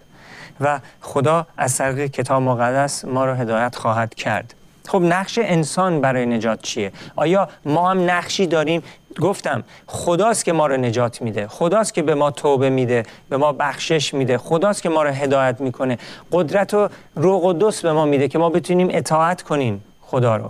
و 0.60 0.80
خدا 1.02 1.48
از 1.58 1.78
طریق 1.78 2.12
کتاب 2.12 2.42
مقدس 2.42 3.06
ما 3.06 3.26
رو 3.26 3.34
هدایت 3.34 3.76
خواهد 3.76 4.16
کرد. 4.16 4.54
خب 4.88 5.02
نقش 5.02 5.40
انسان 5.42 6.02
برای 6.02 6.26
نجات 6.26 6.62
چیه؟ 6.62 6.92
آیا 7.16 7.50
ما 7.66 7.90
هم 7.90 8.10
نقشی 8.10 8.48
داریم؟ 8.48 8.84
گفتم 9.22 9.64
خداست 9.88 10.46
که 10.46 10.54
ما 10.54 10.68
رو 10.68 10.78
نجات 10.78 11.22
میده. 11.22 11.48
خداست 11.48 11.94
که 11.94 12.02
به 12.02 12.16
ما 12.16 12.32
توبه 12.32 12.70
میده 12.70 13.04
به 13.30 13.38
ما 13.38 13.52
بخشش 13.52 14.14
میده. 14.14 14.38
خداست 14.38 14.82
که 14.82 14.90
ما 14.90 15.04
رو 15.04 15.10
هدایت 15.10 15.62
می‌کنه. 15.62 15.98
قدرت 16.32 16.74
و 16.74 16.90
روح 17.16 17.42
قدس 17.44 17.82
به 17.82 17.92
ما 17.92 18.06
میده 18.06 18.28
که 18.28 18.40
ما 18.40 18.50
بتونیم 18.50 18.88
اطاعت 18.92 19.42
کنیم 19.42 19.84
خدا 20.02 20.36
رو. 20.36 20.50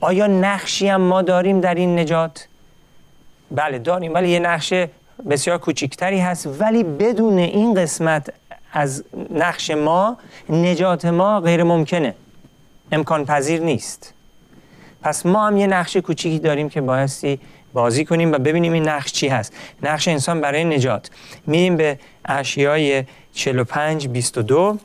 آیا 0.00 0.26
نقشی 0.26 0.88
هم 0.88 1.00
ما 1.00 1.22
داریم 1.22 1.60
در 1.60 1.74
این 1.74 1.98
نجات؟ 1.98 2.48
بله 3.50 3.78
داریم. 3.78 4.14
ولی 4.14 4.28
یه 4.28 4.38
نقش 4.38 4.74
بسیار 5.30 5.58
کوچکتری 5.58 6.20
هست 6.20 6.60
ولی 6.60 6.82
بدون 6.82 7.38
این 7.38 7.74
قسمت 7.74 8.32
از 8.72 9.04
نقش 9.30 9.70
ما 9.70 10.16
نجات 10.48 11.04
ما 11.04 11.40
غیر 11.40 11.62
ممکنه 11.62 12.14
امکان 12.92 13.24
پذیر 13.24 13.60
نیست. 13.60 14.14
پس 15.02 15.26
ما 15.26 15.46
هم 15.46 15.56
یه 15.56 15.66
نقش 15.66 15.96
کوچیکی 15.96 16.38
داریم 16.38 16.68
که 16.68 16.80
بایستی 16.80 17.40
بازی 17.72 18.04
کنیم 18.04 18.32
و 18.32 18.38
ببینیم 18.38 18.72
این 18.72 18.88
نقش 18.88 19.12
چی 19.12 19.28
هست. 19.28 19.52
نقش 19.82 20.08
انسان 20.08 20.40
برای 20.40 20.64
نجات. 20.64 21.10
میریم 21.46 21.76
به 21.76 21.98
اشیای 22.24 23.04
45 23.32 24.08
22 24.08 24.78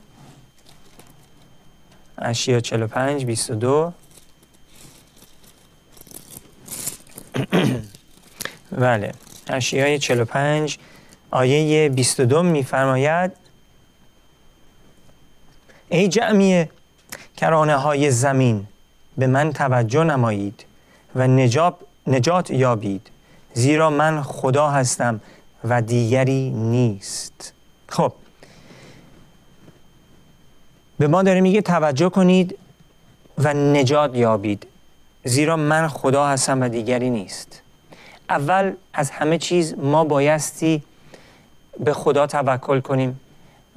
اشیا 2.18 2.60
45 2.60 3.24
22 3.24 3.92
بله. 8.78 9.12
اشیای 9.50 9.98
45 9.98 10.78
آیه 11.30 11.88
22 11.88 12.42
میفرماید 12.42 13.32
ای 15.88 16.08
جمعی 16.08 16.66
کرانه 17.36 17.76
های 17.76 18.10
زمین 18.10 18.66
به 19.18 19.26
من 19.26 19.52
توجه 19.52 20.04
نمایید 20.04 20.64
و 21.14 21.26
نجات, 21.26 21.74
نجات 22.06 22.50
یابید 22.50 23.10
زیرا 23.54 23.90
من 23.90 24.22
خدا 24.22 24.68
هستم 24.68 25.20
و 25.64 25.82
دیگری 25.82 26.50
نیست. 26.50 27.52
خب. 27.88 28.12
به 30.98 31.06
ما 31.06 31.22
داره 31.22 31.40
میگه 31.40 31.60
توجه 31.60 32.08
کنید 32.08 32.58
و 33.38 33.54
نجات 33.54 34.16
یابید 34.16 34.66
زیرا 35.24 35.56
من 35.56 35.88
خدا 35.88 36.26
هستم 36.26 36.60
و 36.60 36.68
دیگری 36.68 37.10
نیست. 37.10 37.62
اول 38.30 38.72
از 38.94 39.10
همه 39.10 39.38
چیز 39.38 39.74
ما 39.78 40.04
بایستی 40.04 40.82
به 41.80 41.92
خدا 41.92 42.26
توکل 42.26 42.80
کنیم 42.80 43.20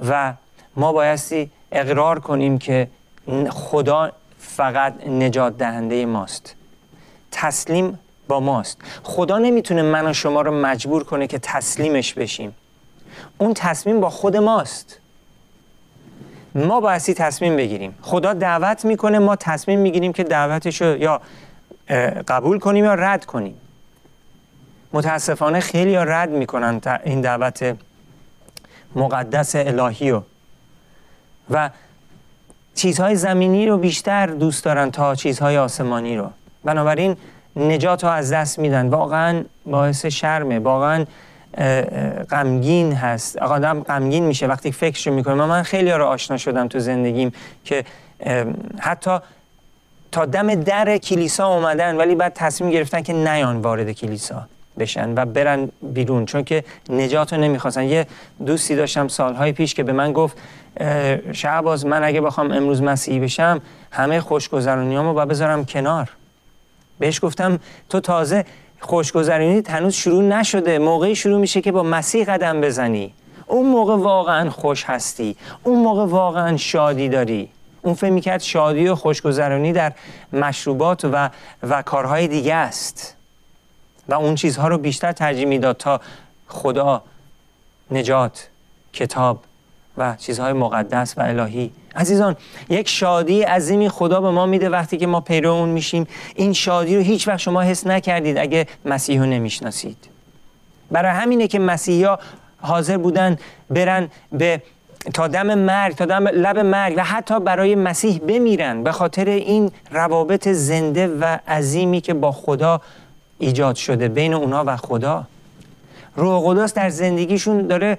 و 0.09 0.33
ما 0.75 0.93
بایستی 0.93 1.51
اقرار 1.71 2.19
کنیم 2.19 2.57
که 2.57 2.87
خدا 3.49 4.11
فقط 4.39 5.07
نجات 5.07 5.57
دهنده 5.57 6.05
ماست. 6.05 6.55
تسلیم 7.31 7.99
با 8.27 8.39
ماست. 8.39 8.77
خدا 9.03 9.37
نمی‌تونه 9.37 9.81
من 9.81 10.07
و 10.07 10.13
شما 10.13 10.41
رو 10.41 10.51
مجبور 10.51 11.03
کنه 11.03 11.27
که 11.27 11.39
تسلیمش 11.39 12.13
بشیم. 12.13 12.55
اون 13.37 13.53
تصمیم 13.53 14.01
با 14.01 14.09
خود 14.09 14.37
ماست. 14.37 14.99
ما 16.55 16.79
بایستی 16.79 17.13
تصمیم 17.13 17.55
بگیریم. 17.55 17.95
خدا 18.01 18.33
دعوت 18.33 18.85
می‌کنه 18.85 19.19
ما 19.19 19.35
تصمیم 19.35 19.79
می‌گیریم 19.79 20.13
که 20.13 20.23
دعوتش 20.23 20.81
رو 20.81 20.97
یا 20.97 21.21
قبول 22.27 22.59
کنیم 22.59 22.85
یا 22.85 22.93
رد 22.93 23.25
کنیم. 23.25 23.55
متاسفانه 24.93 25.59
خیلی 25.59 25.95
رد 25.95 26.29
می‌کنن 26.29 26.81
این 27.03 27.21
دعوت 27.21 27.75
مقدس 28.95 29.55
الهی 29.55 30.11
رو. 30.11 30.23
و 31.49 31.69
چیزهای 32.75 33.15
زمینی 33.15 33.67
رو 33.67 33.77
بیشتر 33.77 34.27
دوست 34.27 34.63
دارن 34.63 34.91
تا 34.91 35.15
چیزهای 35.15 35.57
آسمانی 35.57 36.17
رو. 36.17 36.29
بنابراین 36.63 37.17
نجات 37.55 38.03
رو 38.03 38.09
از 38.09 38.33
دست 38.33 38.59
میدن. 38.59 38.89
واقعا 38.89 39.43
باعث 39.65 40.05
شرمه. 40.05 40.59
واقعا 40.59 41.05
غمگین 42.31 42.93
هست. 42.93 43.37
آدم 43.37 43.83
غمگین 43.83 44.25
میشه 44.25 44.47
وقتی 44.47 44.71
فکر 44.71 45.09
می‌کنه. 45.09 45.45
من 45.45 45.63
خیلی 45.63 45.91
رو 45.91 46.05
آشنا 46.05 46.37
شدم 46.37 46.67
تو 46.67 46.79
زندگیم 46.79 47.33
که 47.63 47.85
حتی 48.79 49.17
تا 50.11 50.25
دم 50.25 50.55
در 50.55 50.97
کلیسا 50.97 51.47
اومدن 51.47 51.97
ولی 51.97 52.15
بعد 52.15 52.33
تصمیم 52.33 52.71
گرفتن 52.71 53.01
که 53.01 53.13
نیان 53.13 53.57
وارد 53.57 53.91
کلیسا. 53.91 54.47
بشن 54.79 55.13
و 55.15 55.25
برن 55.25 55.69
بیرون 55.81 56.25
چون 56.25 56.43
که 56.43 56.63
نجات 56.89 57.33
رو 57.33 57.39
نمی‌خواستن. 57.39 57.83
یه 57.83 58.07
دوستی 58.45 58.75
داشتم 58.75 59.07
سالهای 59.07 59.51
پیش 59.51 59.73
که 59.73 59.83
به 59.83 59.91
من 59.93 60.13
گفت 60.13 60.37
شعباز 61.31 61.85
من 61.85 62.03
اگه 62.03 62.21
بخوام 62.21 62.51
امروز 62.51 62.81
مسیحی 62.81 63.19
بشم 63.19 63.61
همه 63.91 64.19
خوشگذرونیامو 64.19 65.13
با 65.13 65.25
بذارم 65.25 65.65
کنار. 65.65 66.09
بهش 66.99 67.23
گفتم 67.23 67.59
تو 67.89 67.99
تازه 67.99 68.45
خوشگذرانی 68.79 69.63
هنوز 69.69 69.93
شروع 69.93 70.23
نشده 70.23 70.79
موقعی 70.79 71.15
شروع 71.15 71.39
میشه 71.39 71.61
که 71.61 71.71
با 71.71 71.83
مسیح 71.83 72.25
قدم 72.25 72.61
بزنی. 72.61 73.13
اون 73.47 73.69
موقع 73.69 73.95
واقعا 73.95 74.49
خوش 74.49 74.83
هستی 74.83 75.35
اون 75.63 75.83
موقع 75.83 76.05
واقعا 76.05 76.57
شادی 76.57 77.09
داری. 77.09 77.49
اون 77.81 77.93
فکر 77.93 78.09
می‌کرد 78.09 78.41
شادی 78.41 78.87
و 78.87 78.95
خوشگذرانی 78.95 79.73
در 79.73 79.93
مشروبات 80.33 81.05
و, 81.05 81.29
و 81.63 81.81
کارهای 81.81 82.27
دیگه 82.27 82.55
است. 82.55 83.15
و 84.09 84.13
اون 84.13 84.35
چیزها 84.35 84.67
رو 84.67 84.77
بیشتر 84.77 85.11
ترجیح 85.11 85.45
می‌داد 85.45 85.77
تا 85.77 86.01
خدا 86.47 87.03
نجات 87.91 88.47
کتاب 88.93 89.39
و 89.97 90.15
چیزهای 90.15 90.53
مقدس 90.53 91.17
و 91.17 91.21
الهی. 91.21 91.71
عزیزان 91.95 92.35
یک 92.69 92.89
شادی 92.89 93.41
عظیمی 93.41 93.89
خدا 93.89 94.21
به 94.21 94.31
ما 94.31 94.45
میده 94.45 94.69
وقتی 94.69 94.97
که 94.97 95.07
ما 95.07 95.21
پیرو 95.21 95.51
اون 95.51 95.69
میشیم. 95.69 96.07
این 96.35 96.53
شادی 96.53 96.95
رو 96.95 97.01
هیچ 97.01 97.27
وقت 97.27 97.37
شما 97.37 97.61
حس 97.61 97.87
نکردید 97.87 98.37
اگه 98.37 98.67
مسیح 98.85 99.19
رو 99.19 99.25
نمی‌شناسید. 99.25 99.97
برای 100.91 101.11
همینه 101.11 101.47
که 101.47 101.59
مسیحا 101.59 102.17
حاضر 102.61 102.97
بودن 102.97 103.37
برن 103.69 104.09
به 104.31 104.61
تا 105.13 105.27
دم 105.27 105.53
مرگ 105.53 105.95
تا 105.95 106.05
دم 106.05 106.27
لب 106.27 106.59
مرگ 106.59 106.93
و 106.97 107.03
حتی 107.03 107.39
برای 107.39 107.75
مسیح 107.75 108.19
بمیرن. 108.19 108.83
به 108.83 108.91
خاطر 108.91 109.25
این 109.25 109.71
روابط 109.91 110.47
زنده 110.47 111.07
و 111.07 111.37
عظیمی 111.47 112.01
که 112.01 112.13
با 112.13 112.31
خدا 112.31 112.81
ایجاد 113.43 113.75
شده 113.75 114.07
بین 114.07 114.33
اونا 114.33 114.63
و 114.67 114.77
خدا. 114.77 115.23
روح 116.15 116.43
قدس 116.45 116.73
در 116.73 116.89
زندگیشون 116.89 117.67
داره 117.67 117.97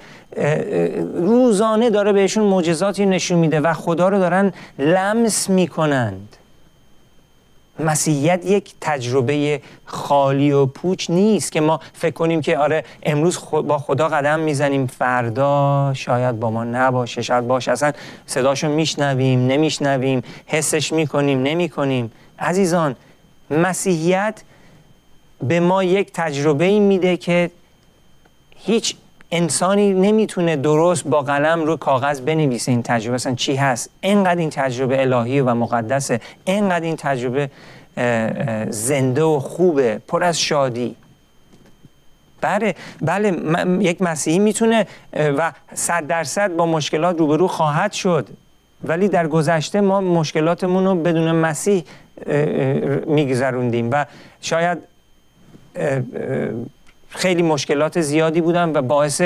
روزانه 1.15 1.91
داره 1.91 2.13
بهشون 2.13 2.45
معجزاتی 2.45 3.07
نشون 3.07 3.39
میده 3.39 3.61
و 3.61 3.73
خدا 3.73 4.09
رو 4.09 4.19
دارن 4.19 4.53
لمس 4.79 5.51
می‌کنند. 5.51 6.37
مسیحیت 7.81 8.47
یک 8.47 8.75
تجربه 8.81 9.61
خالی 9.85 10.53
و 10.53 10.67
پوچ 10.67 11.11
نیست 11.11 11.53
که 11.53 11.61
ما 11.61 11.81
فکر 11.93 12.15
کنیم 12.15 12.41
که 12.41 12.59
آره 12.59 12.85
امروز 13.03 13.39
با 13.51 13.79
خدا 13.79 14.09
قدم 14.09 14.41
می‌زنیم 14.41 14.87
فردا 14.87 15.93
شاید 15.95 16.41
با 16.41 16.51
ما 16.51 16.65
نباشه 16.65 17.23
شاید 17.23 17.47
باشه. 17.47 17.73
اصلا 17.73 17.93
صداشو 18.27 18.69
میشنویم 18.69 19.47
نمیشنویم 19.47 20.23
حسش 20.47 20.93
می‌کنیم 20.93 21.43
نمی‌کنیم. 21.43 22.13
عزیزان 22.39 22.97
مسیحیت 23.51 24.43
به 25.43 25.61
ما 25.61 25.85
یک 25.85 26.11
تجربه 26.13 26.79
میده 26.79 27.17
که 27.17 27.51
هیچ 28.57 28.97
انسانی 29.31 29.93
نمی‌تونه 29.93 30.57
درست 30.57 31.05
با 31.05 31.23
قلم 31.23 31.65
رو 31.65 31.77
کاغذ 31.77 32.21
بنویسه 32.21 32.73
این 32.73 32.83
تجربه. 32.83 33.15
اصلا 33.15 33.35
چی 33.35 33.57
هست؟ 33.57 33.91
اینقدر 34.01 34.41
این 34.41 34.51
تجربه 34.51 35.01
الهی 35.01 35.41
و 35.41 35.55
مقدسه. 35.55 36.21
اینقدر 36.45 36.85
این 36.85 36.97
تجربه 36.97 37.51
زنده 38.71 39.23
و 39.23 39.39
خوبه. 39.39 40.01
پر 40.09 40.25
از 40.25 40.41
شادی. 40.41 40.97
بله 42.41 42.75
بله 43.01 43.33
یک 43.81 44.03
مسیحی 44.03 44.39
می‌تونه 44.39 44.87
و 45.13 45.53
صد 45.75 46.07
درصد 46.07 46.57
با 46.57 46.67
مشکلات 46.67 47.19
روبرو 47.19 47.49
خواهد 47.49 47.93
شد. 47.93 48.29
ولی 48.85 49.09
در 49.09 49.27
گذشته 49.27 49.81
ما 49.81 50.01
مشکلاتمون 50.01 50.85
رو 50.85 50.95
بدون 50.95 51.33
مسیح 51.33 51.85
میگذروندیم. 53.07 53.89
و 53.93 54.05
شاید 54.41 54.79
خیلی 57.09 57.43
مشکلات 57.43 58.01
زیادی 58.01 58.41
بودن 58.41 58.77
و 58.77 58.83
باعث 58.83 59.23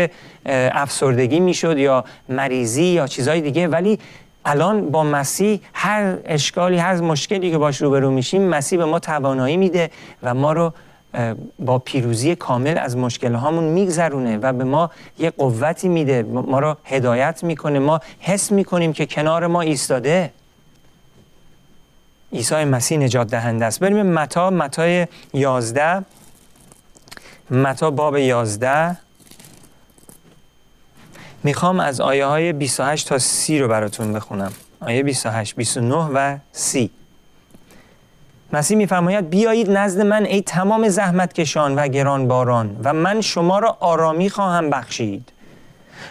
افسردگی 0.46 1.40
می‌شد 1.40 1.78
یا 1.78 2.04
مریضی 2.28 2.84
یا 2.84 3.06
چیزهای 3.06 3.40
دیگه. 3.40 3.68
ولی 3.68 3.98
الان 4.44 4.90
با 4.90 5.04
مسیح 5.04 5.60
هر 5.72 6.16
اشکالی 6.24 6.78
هر 6.78 7.00
مشکلی 7.00 7.50
که 7.50 7.58
باش 7.58 7.82
روبرو 7.82 8.10
میشیم 8.10 8.42
مسیح 8.42 8.78
به 8.78 8.84
ما 8.84 8.98
توانایی 8.98 9.56
میده 9.56 9.90
و 10.22 10.34
ما 10.34 10.52
رو 10.52 10.72
با 11.58 11.78
پیروزی 11.78 12.36
کامل 12.36 12.78
از 12.78 12.96
مشکل 12.96 13.34
هامون 13.34 13.64
میگذرونه 13.64 14.38
و 14.38 14.52
به 14.52 14.64
ما 14.64 14.90
یه 15.18 15.30
قوتی 15.30 15.88
میده. 15.88 16.22
ما 16.22 16.58
رو 16.58 16.76
هدایت 16.84 17.44
می‌کنه. 17.44 17.78
ما 17.78 18.00
حس 18.20 18.52
می‌کنیم 18.52 18.92
که 18.92 19.06
کنار 19.06 19.46
ما 19.46 19.60
ایستاده. 19.60 20.30
عیسی 22.32 22.64
مسیح 22.64 22.98
نجات 22.98 23.26
دهنده 23.26 23.64
است. 23.64 23.80
بریم 23.80 24.02
متا 24.02 24.50
متا 24.50 25.06
11 25.32 26.04
متا 27.50 27.90
باب 27.90 28.16
11 28.16 28.96
می‌خوام 31.44 31.80
از 31.80 32.00
آیه 32.00 32.26
های 32.26 32.52
28 32.52 33.08
تا 33.08 33.18
30 33.18 33.58
رو 33.58 33.68
براتون 33.68 34.12
بخونم. 34.12 34.52
آیه 34.80 35.02
28 35.02 35.56
29 35.56 35.94
و 35.94 36.36
30 36.52 36.90
مسیح 38.52 38.76
میفرماید 38.76 39.30
بیایید 39.30 39.70
نزد 39.70 40.00
من 40.00 40.24
ای 40.24 40.42
تمام 40.42 40.88
زحمت 40.88 41.32
کشان 41.32 41.74
و 41.74 41.88
گران 41.88 42.28
باران 42.28 42.80
و 42.84 42.92
من 42.92 43.20
شما 43.20 43.58
را 43.58 43.76
آرامی 43.80 44.30
خواهم 44.30 44.70
بخشید. 44.70 45.32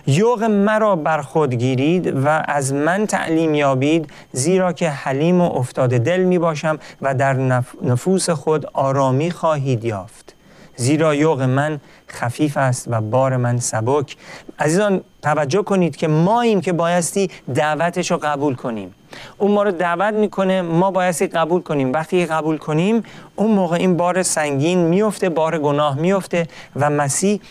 یوغ 0.07 0.43
مرا 0.43 0.95
بر 0.95 1.21
خود 1.21 1.53
گیرید 1.53 2.25
و 2.25 2.27
از 2.45 2.73
من 2.73 3.05
تعلیم 3.05 3.53
یابید 3.53 4.09
زیرا 4.31 4.73
که 4.73 4.89
حلیم 4.89 5.41
و 5.41 5.55
افتاده 5.55 5.99
دل 5.99 6.23
می 6.23 6.39
باشم 6.39 6.79
و 7.01 7.15
در 7.15 7.33
نفوس 7.81 8.29
خود 8.29 8.65
آرامی 8.65 9.31
خواهید 9.31 9.83
یافت. 9.83 10.36
زیرا 10.77 11.15
یوغ 11.15 11.41
من 11.41 11.79
خفیف 12.09 12.57
است 12.57 12.85
و 12.87 13.01
بار 13.01 13.37
من 13.37 13.59
سبک. 13.59 14.15
عزیزان 14.59 15.01
توجه 15.21 15.63
کنید 15.63 15.95
که 15.95 16.07
ماییم 16.07 16.61
که 16.61 16.73
بایستی 16.73 17.29
دعوتش 17.55 18.11
رو 18.11 18.17
قبول 18.17 18.55
کنیم. 18.55 18.95
اون 19.37 19.51
ما 19.51 19.63
رو 19.63 19.71
دعوت 19.71 20.13
می‌کنه 20.13 20.61
ما 20.61 20.91
بایستی 20.91 21.27
قبول 21.27 21.61
کنیم. 21.61 21.93
وقتی 21.93 22.25
قبول 22.25 22.57
کنیم 22.57 23.03
اون 23.35 23.51
موقع 23.51 23.75
این 23.75 23.97
بار 23.97 24.23
سنگین 24.23 24.79
میفته 24.79 25.29
بار 25.29 25.59
گناه 25.59 25.99
میفته 25.99 26.47
و 26.75 26.89
مسیح 26.89 27.41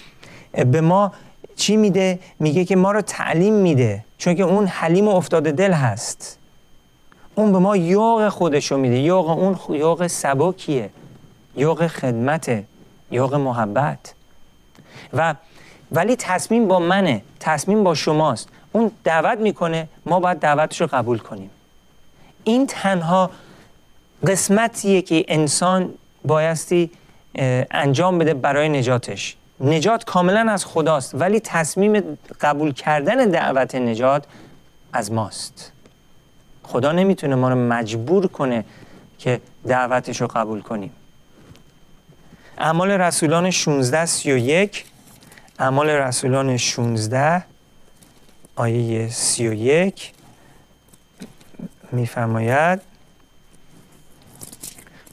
به 0.53 0.81
ما 0.81 1.13
چی 1.57 1.77
میده؟ 1.77 2.19
میگه 2.39 2.65
که 2.65 2.77
ما 2.77 2.93
رو 2.93 3.01
تعلیم 3.01 3.55
میده. 3.55 4.05
چون 4.19 4.35
که 4.35 4.43
اون 4.43 4.67
حلیم 4.67 5.09
و 5.09 5.11
افتاده 5.11 5.53
دل 5.53 5.73
هست. 5.73 6.39
اون 7.35 7.53
به 7.53 7.59
ما 7.59 7.77
یوغ 7.77 8.29
خودشو 8.29 8.77
میده. 8.77 8.99
یوغ 8.99 9.31
اون 9.31 9.79
یوغ 9.79 10.07
سبکیه. 10.07 10.91
یوغ 11.57 11.87
خدمته. 11.87 12.65
یوغ 13.11 13.35
محبت. 13.35 14.15
و 15.13 15.35
ولی 15.93 16.17
تصمیم 16.17 16.69
با 16.69 16.79
منه 16.79 17.23
تصمیم 17.41 17.85
با 17.85 17.95
شماست. 17.95 18.49
اون 18.73 18.91
دعوت 19.05 19.39
می‌کنه 19.39 19.89
ما 20.07 20.21
باید 20.21 20.39
دعوتش 20.39 20.81
رو 20.81 20.87
قبول 20.87 21.19
کنیم. 21.19 21.51
این 22.45 22.67
تنها 22.67 23.31
قسمتیه 24.27 25.03
که 25.03 25.25
انسان 25.29 25.95
بایستی 26.25 26.91
انجام 27.71 28.19
بده 28.19 28.35
برای 28.35 28.69
نجاتش. 28.69 29.37
نجات 29.61 30.05
کاملا 30.05 30.53
از 30.53 30.65
خداست 30.65 31.15
ولی 31.15 31.41
تصمیم 31.41 32.19
قبول 32.41 32.73
کردن 32.73 33.17
دعوت 33.29 33.75
نجات 33.75 34.25
از 34.93 35.13
ماست. 35.13 35.73
خدا 36.63 36.93
نمی‌تونه 36.93 37.35
ما 37.35 37.49
رو 37.49 37.57
مجبور 37.57 38.27
کنه 38.27 38.65
که 39.19 39.41
دعوتش 39.67 40.21
رو 40.21 40.27
قبول 40.27 40.61
کنیم. 40.61 40.93
اعمال 42.59 42.91
رسولان 42.91 43.51
16 43.51 44.07
31 44.07 44.85
اعمال 45.59 45.91
رسولان 45.91 46.57
16 46.57 47.45
آیه 48.57 49.09
31 49.09 50.13
میفرماید 51.93 52.81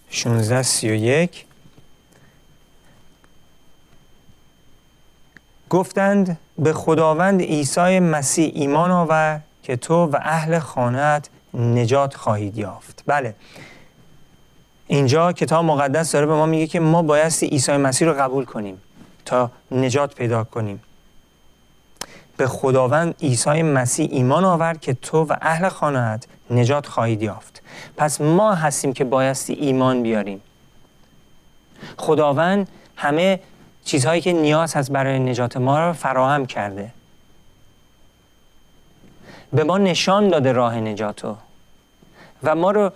16 0.09 0.63
31 0.63 1.45
گفتند 5.69 6.37
به 6.57 6.73
خداوند 6.73 7.41
عیسی 7.41 7.99
مسیح 7.99 8.51
ایمان 8.55 8.91
آور 8.91 9.41
که 9.63 9.75
تو 9.75 10.05
و 10.05 10.15
اهل 10.21 10.59
خانت 10.59 11.29
نجات 11.53 12.15
خواهید 12.15 12.57
یافت. 12.57 13.03
بله. 13.07 13.35
اینجا 14.87 15.33
کتاب 15.33 15.65
مقدس 15.65 16.11
داره 16.11 16.25
به 16.25 16.33
ما 16.33 16.45
میگه 16.45 16.67
که 16.67 16.79
ما 16.79 17.01
بایستی 17.01 17.47
عیسی 17.47 17.77
مسیح 17.77 18.07
رو 18.07 18.13
قبول 18.13 18.45
کنیم 18.45 18.81
تا 19.25 19.51
نجات 19.71 20.15
پیدا 20.15 20.43
کنیم. 20.43 20.81
به 22.37 22.47
خداوند 22.47 23.15
عیسی 23.21 23.61
مسیح 23.61 24.07
ایمان 24.11 24.45
آورد 24.45 24.81
که 24.81 24.93
تو 24.93 25.23
و 25.23 25.35
اهل 25.41 25.69
خانهت 25.69 26.27
نجات 26.51 26.87
خواهید 26.87 27.21
یافت. 27.21 27.61
پس 27.97 28.21
ما 28.21 28.53
هستیم 28.53 28.93
که 28.93 29.03
بایستی 29.03 29.53
ایمان 29.53 30.03
بیاریم. 30.03 30.41
خداوند 31.97 32.67
همه 32.95 33.39
چیزهایی 33.85 34.21
که 34.21 34.33
نیاز 34.33 34.73
هست 34.75 34.91
برای 34.91 35.19
نجات 35.19 35.57
ما 35.57 35.87
رو 35.87 35.93
فراهم 35.93 36.45
کرده. 36.45 36.91
به 39.53 39.63
ما 39.63 39.77
نشان 39.77 40.29
داده 40.29 40.51
راه 40.51 40.75
نجاتو. 40.75 41.35
و 42.43 42.55
ما 42.55 42.71
رو 42.71 42.91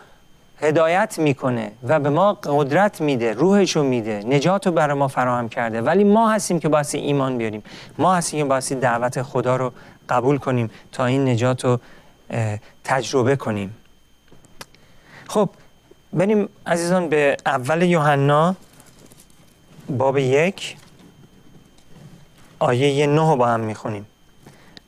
هدایت 0.61 1.19
می‌کنه 1.19 1.71
و 1.83 1.99
به 1.99 2.09
ما 2.09 2.33
قدرت 2.33 3.01
میده 3.01 3.33
روحشو 3.33 3.83
میده 3.83 4.23
نجات 4.25 4.67
رو 4.67 4.73
برای 4.73 4.97
ما 4.97 5.07
فراهم 5.07 5.49
کرده. 5.49 5.81
ولی 5.81 6.03
ما 6.03 6.29
هستیم 6.29 6.59
که 6.59 6.69
باید 6.69 6.87
ایمان 6.93 7.37
بیاریم. 7.37 7.63
ما 7.97 8.15
هستیم 8.15 8.39
که 8.39 8.45
باید 8.45 8.79
دعوت 8.79 9.21
خدا 9.21 9.55
رو 9.55 9.73
قبول 10.09 10.37
کنیم 10.37 10.71
تا 10.91 11.05
این 11.05 11.29
نجات 11.29 11.65
رو 11.65 11.79
تجربه 12.83 13.35
کنیم. 13.35 13.75
خب 15.27 15.49
بریم 16.13 16.49
عزیزان 16.67 17.09
به 17.09 17.37
اول 17.45 17.81
یوحنا 17.81 18.55
باب 19.89 20.17
یک 20.17 20.75
آیه 22.59 23.07
نه 23.07 23.35
با 23.35 23.47
هم 23.47 23.59
می‌خونیم. 23.59 24.05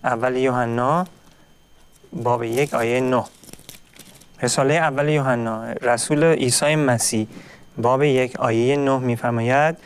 اول 0.04 0.36
یوحنا 0.36 1.06
باب 2.14 2.44
یک 2.44 2.74
آیه 2.74 3.02
نه. 3.02 3.24
رساله 4.42 4.74
اول 4.74 5.10
یوحنا 5.10 5.72
رسول 5.72 6.24
عیسی 6.24 6.76
مسیح 6.76 7.28
باب 7.78 8.04
یک 8.04 8.40
آیه 8.40 8.78
نه 8.78 8.98
میفرماید 8.98 9.78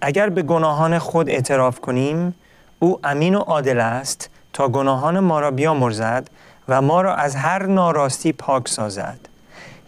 اگر 0.00 0.28
به 0.28 0.42
گناهان 0.42 0.98
خود 0.98 1.30
اعتراف 1.30 1.80
کنیم 1.80 2.34
او 2.78 2.98
امین 3.04 3.34
و 3.34 3.38
عادل 3.38 3.80
است 3.80 4.30
تا 4.52 4.68
گناهان 4.68 5.20
ما 5.20 5.40
را 5.40 5.50
بیامرزد 5.50 6.30
و 6.68 6.82
ما 6.82 7.02
را 7.02 7.14
از 7.14 7.36
هر 7.36 7.66
ناراستی 7.66 8.32
پاک 8.32 8.68
سازد. 8.68 9.18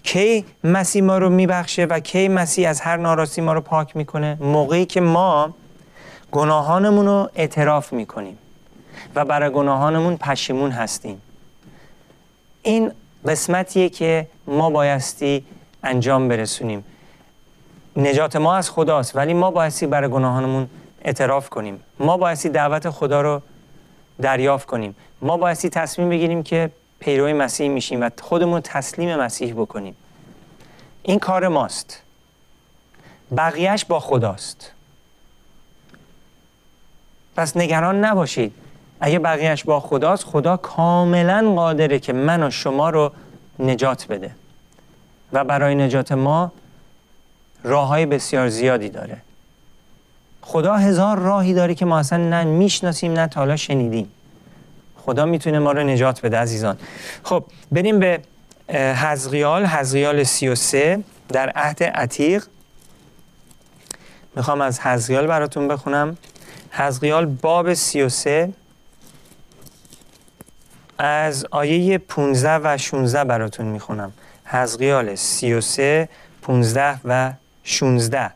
کی 0.02 0.44
مسیح 0.64 1.02
ما 1.02 1.18
رو 1.18 1.30
میبخشه 1.30 1.84
و 1.84 1.98
کی 1.98 2.28
مسیح 2.28 2.68
از 2.68 2.80
هر 2.80 2.96
ناراستی 2.96 3.40
ما 3.40 3.52
رو 3.52 3.60
پاک 3.60 3.96
می‌کنه؟ 3.96 4.36
موقعی 4.40 4.86
که 4.86 5.00
ما 5.00 5.54
گناهانمون 6.32 7.06
رو 7.06 7.30
اعتراف 7.34 7.92
می‌کنیم 7.92 8.38
و 9.14 9.24
برای 9.24 9.50
گناهانمون 9.50 10.16
پشیمون 10.16 10.70
هستیم. 10.70 11.20
این 12.62 12.92
قسمتیه 13.26 13.88
که 13.88 14.26
ما 14.46 14.70
بایستی 14.70 15.44
انجام 15.82 16.28
برسونیم. 16.28 16.84
نجات 17.96 18.36
ما 18.36 18.56
از 18.56 18.70
خداست 18.70 19.16
ولی 19.16 19.34
ما 19.34 19.50
بایستی 19.50 19.86
برای 19.86 20.10
گناهانمون 20.10 20.68
اعتراف 21.02 21.48
کنیم. 21.48 21.80
ما 21.98 22.16
بایستی 22.16 22.48
دعوت 22.48 22.90
خدا 22.90 23.20
رو 23.20 23.42
دریافت 24.20 24.66
کنیم. 24.66 24.96
ما 25.22 25.36
بایستی 25.36 25.68
تصمیم 25.68 26.08
بگیریم 26.08 26.42
که 26.42 26.70
پیروی 26.98 27.32
مسیح 27.32 27.68
میشیم 27.68 28.02
و 28.02 28.10
خودمون 28.22 28.60
تسلیم 28.60 29.16
مسیح 29.16 29.54
بکنیم. 29.54 29.96
این 31.02 31.18
کار 31.18 31.48
ماست. 31.48 32.02
بقیهش 33.36 33.84
با 33.84 34.00
خداست. 34.00 34.72
پس 37.36 37.56
نگران 37.56 38.04
نباشید. 38.04 38.54
اگه 39.04 39.18
بقیهش 39.18 39.64
با 39.64 39.80
خداست 39.80 40.24
خدا 40.24 40.56
کاملا 40.56 41.52
قادره 41.54 41.98
که 41.98 42.12
من 42.12 42.42
و 42.42 42.50
شما 42.50 42.90
رو 42.90 43.12
نجات 43.58 44.06
بده. 44.08 44.30
و 45.32 45.44
برای 45.44 45.74
نجات 45.74 46.12
ما 46.12 46.52
راه 47.64 47.88
های 47.88 48.06
بسیار 48.06 48.48
زیادی 48.48 48.88
داره. 48.88 49.16
خدا 50.42 50.74
هزار 50.74 51.18
راهی 51.18 51.54
داره 51.54 51.74
که 51.74 51.84
ما 51.84 51.98
اصلا 51.98 52.18
نه 52.18 52.44
می‌شناسیم 52.44 53.12
نه 53.12 53.26
تالا 53.26 53.56
شنیدیم. 53.56 54.10
خدا 54.96 55.24
می‌تونه 55.24 55.58
ما 55.58 55.72
رو 55.72 55.82
نجات 55.82 56.20
بده 56.20 56.38
عزیزان. 56.38 56.78
خب 57.22 57.44
بریم 57.72 57.98
به 57.98 58.20
حزقیال 58.94 59.66
حزقیال 59.66 60.24
33 60.24 61.04
در 61.28 61.50
عهد 61.50 61.82
عتیق. 61.82 62.46
می‌خوام 64.36 64.60
از 64.60 64.80
حزقیال 64.80 65.26
براتون 65.26 65.68
بخونم. 65.68 66.16
حزقیال 66.70 67.26
باب 67.26 67.74
33 67.74 68.52
از 70.98 71.46
آیه 71.50 71.98
15 71.98 72.50
و 72.50 72.78
16 72.78 73.24
براتون 73.24 73.66
می‌خونم. 73.66 74.12
حزقیال 74.44 75.14
33 75.14 76.08
15 76.42 77.00
و 77.04 77.32
16 77.64 78.30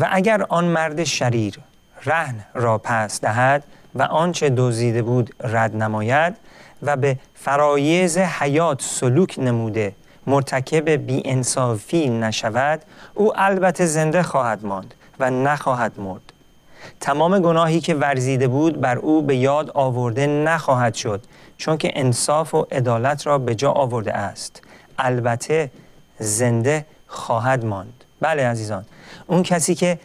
و 0.00 0.08
اگر 0.10 0.42
آن 0.48 0.64
مرد 0.64 1.04
شریر 1.04 1.58
رهن 2.04 2.44
را 2.54 2.78
پس 2.78 3.20
دهد 3.20 3.64
و 3.94 4.02
آنچه 4.02 4.50
دزدیده 4.56 5.02
بود 5.02 5.34
رد 5.40 5.76
نماید 5.76 6.36
و 6.82 6.96
به 6.96 7.18
فرایز 7.34 8.18
حیات 8.18 8.82
سلوک 8.82 9.38
نموده 9.38 9.94
مرتکب 10.26 10.90
بی 10.90 11.22
انصافی 11.24 12.08
نشود 12.08 12.82
او 13.14 13.32
البته 13.40 13.86
زنده 13.86 14.22
خواهد 14.22 14.66
ماند 14.66 14.94
و 15.20 15.30
نخواهد 15.30 16.00
مرد. 16.00 16.27
تمام 17.00 17.38
گناهی 17.38 17.80
که 17.80 17.94
ورزیده 17.94 18.48
بود 18.48 18.80
بر 18.80 18.98
او 18.98 19.22
به 19.22 19.36
یاد 19.36 19.70
آورده 19.74 20.26
نخواهد 20.26 20.94
شد 20.94 21.24
چون 21.56 21.76
که 21.76 21.92
انصاف 21.94 22.54
و 22.54 22.66
عدالت 22.72 23.26
را 23.26 23.38
به 23.38 23.54
جا 23.54 23.72
آورده 23.72 24.12
است. 24.12 24.62
البته 24.98 25.70
زنده 26.18 26.86
خواهد 27.06 27.64
ماند. 27.64 28.04
بله 28.20 28.46
عزیزان 28.46 28.84
اون 29.26 29.42
کسی 29.42 29.74
که 29.74 29.98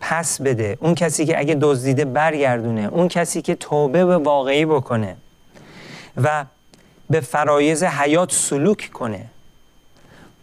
پس 0.00 0.40
بده 0.40 0.78
اون 0.80 0.94
کسی 0.94 1.26
که 1.26 1.38
اگه 1.38 1.56
دزدیده 1.60 2.04
برگردونه 2.04 2.88
اون 2.92 3.08
کسی 3.08 3.42
که 3.42 3.54
توبه 3.54 4.04
به 4.04 4.16
واقعی 4.16 4.64
بکنه 4.64 5.16
و 6.16 6.44
به 7.10 7.20
فرایز 7.20 7.84
حیات 7.84 8.32
سلوک 8.32 8.90
کنه 8.92 9.24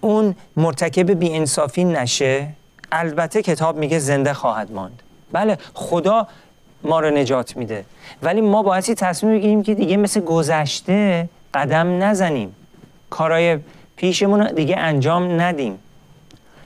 اون 0.02 0.36
مرتکب 0.58 1.18
انصافی 1.22 1.84
نشه. 1.84 2.48
البته 2.92 3.42
کتاب 3.42 3.78
میگه 3.78 4.00
زنده 4.00 4.34
خواهد 4.34 4.72
ماند. 4.72 5.02
بله 5.32 5.58
خدا 5.74 6.28
ما 6.84 7.00
رو 7.00 7.10
نجات 7.10 7.58
میده. 7.58 7.86
ولی 8.24 8.42
ما 8.42 8.64
بایستی 8.64 8.96
تصمیم 8.96 9.34
بگیریم 9.34 9.64
که 9.64 9.76
دیگه 9.76 9.98
مثل 9.98 10.20
گذشته 10.20 11.30
قدم 11.54 12.04
نزنیم. 12.04 12.56
کارای 13.10 13.60
پیشمون 13.96 14.54
دیگه 14.54 14.78
انجام 14.78 15.42
ندیم. 15.42 15.80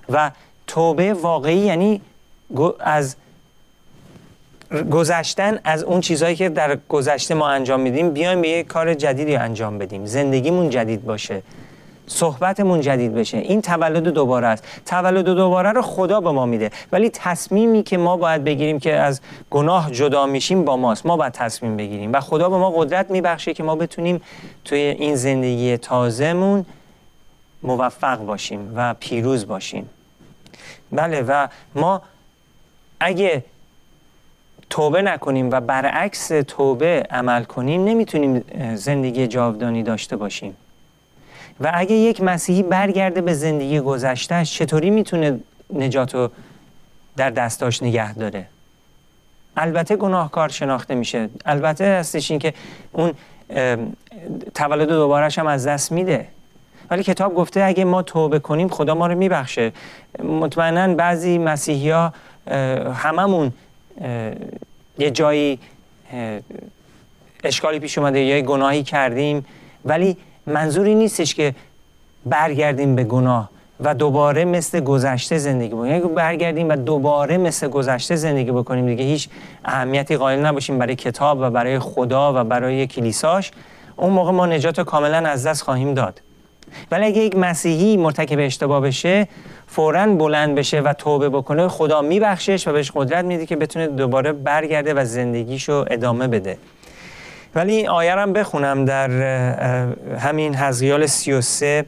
و 0.09 0.31
توبه 0.67 1.13
واقعی 1.13 1.57
یعنی 1.57 2.01
از 2.79 3.15
گذشتن 4.91 5.59
از 5.63 5.83
اون 5.83 6.01
چیزهایی 6.01 6.35
که 6.35 6.49
در 6.49 6.77
گذشته 6.89 7.33
ما 7.33 7.49
انجام 7.49 7.79
میدیم 7.79 8.09
بیایم 8.09 8.41
به 8.41 8.49
یه 8.49 8.63
کار 8.63 8.93
جدیدی 8.93 9.35
انجام 9.35 9.77
بدیم. 9.77 10.05
زندگیمون 10.05 10.69
جدید 10.69 11.05
باشه. 11.05 11.41
صحبتمون 12.09 12.81
جدید 12.81 13.13
بشه. 13.13 13.37
این 13.37 13.61
تولد 13.61 14.03
دوباره 14.03 14.47
است. 14.47 14.63
تولد 14.85 15.25
دوباره 15.25 15.71
رو 15.71 15.81
خدا 15.81 16.21
به 16.21 16.31
ما 16.31 16.45
میده. 16.45 16.71
ولی 16.91 17.09
تصمیمی 17.09 17.83
که 17.83 17.97
ما 17.97 18.17
باید 18.17 18.43
بگیریم 18.43 18.79
که 18.79 18.93
از 18.93 19.21
گناه 19.49 19.91
جدا 19.91 20.25
میشیم 20.25 20.65
با 20.65 20.77
ماست. 20.77 21.05
ما 21.05 21.17
باید 21.17 21.33
تصمیم 21.33 21.77
بگیریم. 21.77 22.13
و 22.13 22.19
خدا 22.19 22.49
به 22.49 22.57
ما 22.57 22.71
قدرت 22.71 23.11
میبخشه 23.11 23.53
که 23.53 23.63
ما 23.63 23.75
بتونیم 23.75 24.21
توی 24.65 24.79
این 24.79 25.15
زندگی 25.15 25.77
تازهمون 25.77 26.65
موفق 27.63 28.17
باشیم 28.17 28.73
و 28.75 28.93
پیروز 28.99 29.47
باشیم. 29.47 29.89
بله 30.91 31.21
و 31.21 31.47
ما 31.75 32.01
اگه 32.99 33.43
توبه 34.69 35.01
نکنیم 35.01 35.49
و 35.51 35.61
برعکس 35.61 36.27
توبه 36.27 37.03
عمل 37.11 37.43
کنیم 37.43 37.83
نمی‌تونیم 37.83 38.43
زندگی 38.75 39.27
جاودانی 39.27 39.83
داشته 39.83 40.15
باشیم. 40.15 40.55
و 41.61 41.71
اگه 41.73 41.95
یک 41.95 42.21
مسیحی 42.21 42.63
برگرده 42.63 43.21
به 43.21 43.33
زندگی 43.33 43.79
گذشتهش 43.79 44.53
چطوری 44.53 44.89
می‌تونه 44.89 45.39
نجات 45.73 46.15
رو 46.15 46.29
در 47.17 47.29
دستاش 47.29 47.83
نگه 47.83 48.13
داره؟ 48.13 48.45
البته 49.57 49.95
گناهکار 49.95 50.49
شناخته 50.49 50.95
میشه. 50.95 51.29
البته 51.45 51.85
هستش 51.85 52.31
این 52.31 52.39
که 52.39 52.53
اون 52.91 53.13
تولد 54.55 54.89
دوبارش 54.89 55.39
هم 55.39 55.47
از 55.47 55.67
دست 55.67 55.91
میده. 55.91 56.27
ولی 56.89 57.03
کتاب 57.03 57.35
گفته 57.35 57.63
اگه 57.63 57.83
ما 57.83 58.01
توبه 58.01 58.39
کنیم 58.39 58.67
خدا 58.67 58.95
ما 58.95 59.07
رو 59.07 59.15
میبخشه. 59.15 59.71
مطمئنا 60.23 60.93
بعضی 60.93 61.37
مسیحی 61.37 61.89
ها 61.89 62.13
هممون 62.93 63.53
یه 64.97 65.11
جایی 65.11 65.59
اشکالی 67.43 67.79
پیش 67.79 67.97
اومده 67.97 68.19
یا 68.19 68.41
گناهی 68.41 68.83
کردیم. 68.83 69.45
ولی 69.85 70.17
منظوری 70.49 70.95
نیستش 70.95 71.35
که 71.35 71.55
برگردیم 72.25 72.95
به 72.95 73.03
گناه 73.03 73.49
و 73.79 73.95
دوباره 73.95 74.45
مثل 74.45 74.79
گذشته 74.79 75.37
زندگی 75.37 75.69
بکنیم. 75.69 75.95
اگه 75.95 76.07
برگردیم 76.07 76.69
و 76.69 76.75
دوباره 76.75 77.37
مثل 77.37 77.67
گذشته 77.67 78.15
زندگی 78.15 78.51
بکنیم 78.51 78.85
دیگه. 78.85 79.03
هیچ 79.03 79.29
اهمیتی 79.65 80.17
قائل 80.17 80.45
نباشیم 80.45 80.77
برای 80.77 80.95
کتاب 80.95 81.37
و 81.41 81.49
برای 81.49 81.79
خدا 81.79 82.41
و 82.41 82.43
برای 82.43 82.87
کلیساش. 82.87 83.51
اون 83.95 84.13
موقع 84.13 84.31
ما 84.31 84.45
نجات 84.45 84.81
کاملا 84.81 85.17
از 85.17 85.47
دست 85.47 85.61
خواهیم 85.61 85.93
داد. 85.93 86.21
ولی 86.91 87.05
اگه 87.05 87.21
یک 87.21 87.35
مسیحی 87.35 87.97
مرتکب 87.97 88.39
اشتباه 88.39 88.81
بشه 88.81 89.27
فورا 89.67 90.07
بلند 90.07 90.55
بشه 90.55 90.81
و 90.81 90.93
توبه 90.93 91.29
بکنه 91.29 91.67
خدا 91.67 92.01
میبخشش 92.01 92.67
و 92.67 92.73
بهش 92.73 92.91
قدرت 92.95 93.25
میده 93.25 93.45
که 93.45 93.55
بتونه 93.55 93.87
دوباره 93.87 94.33
برگرده 94.33 94.93
و 94.93 95.05
زندگیشو 95.05 95.85
ادامه 95.89 96.27
بده. 96.27 96.57
ولی 97.55 97.75
این 97.75 97.89
آیه 97.89 98.15
هم 98.15 98.33
بخونم 98.33 98.85
در 98.85 99.09
همین 100.19 100.55
حزقیال 100.55 101.05
33 101.05 101.85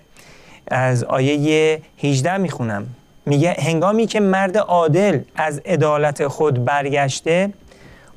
از 0.68 1.04
آیه 1.04 1.82
18 2.04 2.38
می‌خونم. 2.38 2.88
میگه 3.26 3.56
هنگامی 3.60 4.08
که 4.08 4.20
مرد 4.20 4.58
عادل 4.58 5.20
از 5.36 5.62
عدالت 5.66 6.28
خود 6.28 6.66
برگشته 6.66 7.54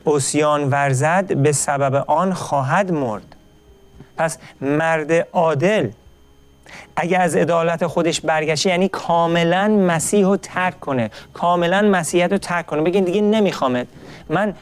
اسیان 0.06 0.70
ورزد 0.70 1.34
به 1.34 1.52
سبب 1.52 2.04
آن 2.06 2.34
خواهد 2.34 2.92
مرد. 2.92 3.36
پس 4.16 4.38
مرد 4.60 5.12
عادل 5.32 5.88
اگر 6.96 7.20
از 7.20 7.36
عدالت 7.36 7.86
خودش 7.86 8.20
برگشه 8.20 8.70
یعنی 8.70 8.88
کاملا 8.88 9.68
مسیح 9.68 10.24
رو 10.24 10.36
ترک 10.36 10.80
کنه 10.80 11.10
کاملا 11.34 11.82
مسیحیت 11.82 12.32
رو 12.32 12.38
ترک 12.38 12.66
کنه. 12.66 12.82
بگین 12.82 13.04
دیگه 13.04 13.20
نمیخوامت 13.20 13.86
من 14.28 14.54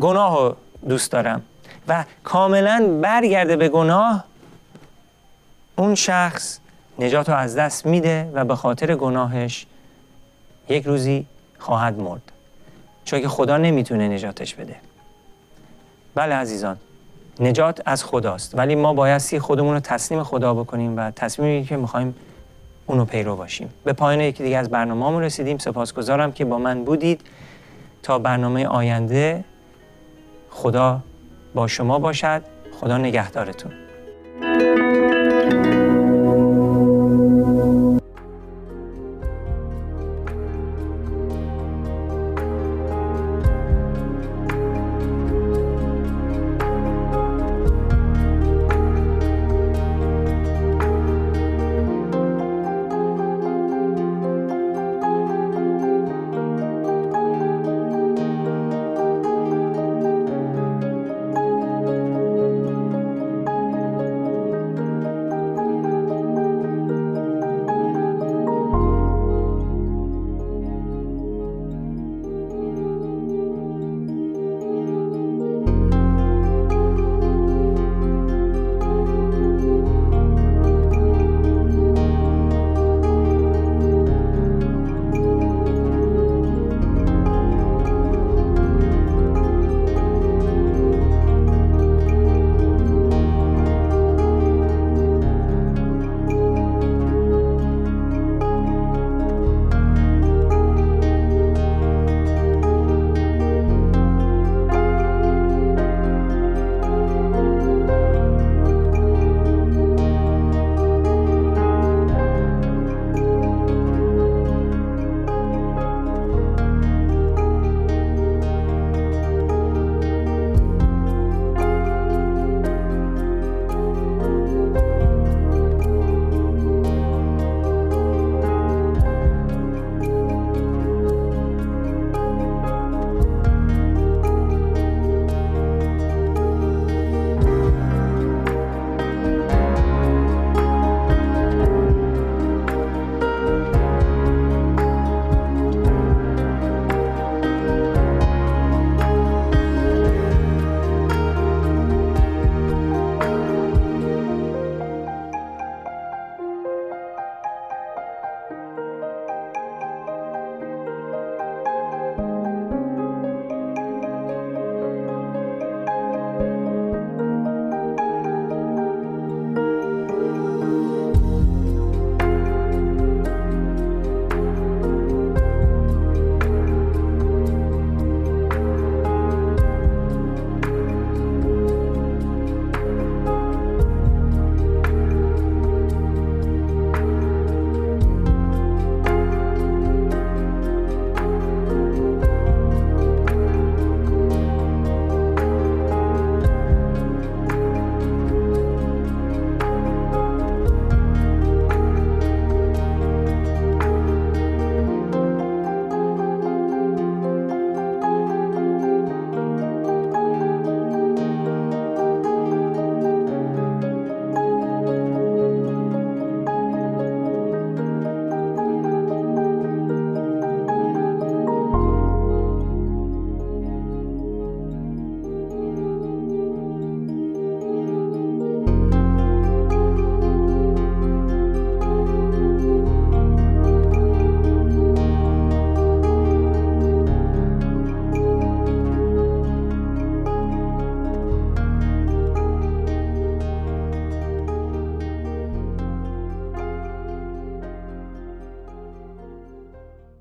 گناه 0.00 0.36
رو 0.38 0.56
دوست 0.88 1.12
دارم. 1.12 1.42
و 1.88 2.04
کاملا 2.24 2.98
برگرده 3.02 3.56
به 3.56 3.68
گناه 3.68 4.24
اون 5.76 5.94
شخص 5.94 6.58
نجات 6.98 7.28
رو 7.28 7.34
از 7.34 7.56
دست 7.56 7.86
میده 7.86 8.30
و 8.34 8.44
به 8.44 8.56
خاطر 8.56 8.94
گناهش 8.94 9.66
یک 10.68 10.86
روزی 10.86 11.26
خواهد 11.58 11.98
مرد. 11.98 12.32
چون 13.04 13.20
که 13.20 13.28
خدا 13.28 13.56
نمی‌تونه 13.56 14.08
نجاتش 14.08 14.54
بده. 14.54 14.76
بله 16.14 16.34
عزیزان 16.34 16.76
نجات 17.40 17.82
از 17.86 18.04
خداست. 18.04 18.58
ولی 18.58 18.74
ما 18.74 18.94
بایستی 18.94 19.38
خودمون 19.38 19.74
رو 19.74 19.80
تسلیم 19.80 20.22
خدا 20.22 20.54
بکنیم 20.54 20.96
و 20.96 21.10
تصمیمی 21.10 21.64
که 21.64 21.76
می‌خوایم 21.76 22.14
اونو 22.86 23.04
پیرو 23.04 23.36
باشیم. 23.36 23.70
به 23.84 23.92
پایان 23.92 24.20
یکی 24.20 24.42
دیگه 24.42 24.58
از 24.58 24.70
برنامه 24.70 25.20
رسیدیم. 25.20 25.58
سپاسگزارم 25.58 26.32
که 26.32 26.44
با 26.44 26.58
من 26.58 26.84
بودید. 26.84 27.20
تا 28.02 28.18
برنامه 28.18 28.66
آینده 28.66 29.44
خدا 30.50 31.00
با 31.54 31.66
شما 31.66 31.98
باشد. 31.98 32.42
خدا 32.80 32.98
نگهدارتون. 32.98 33.89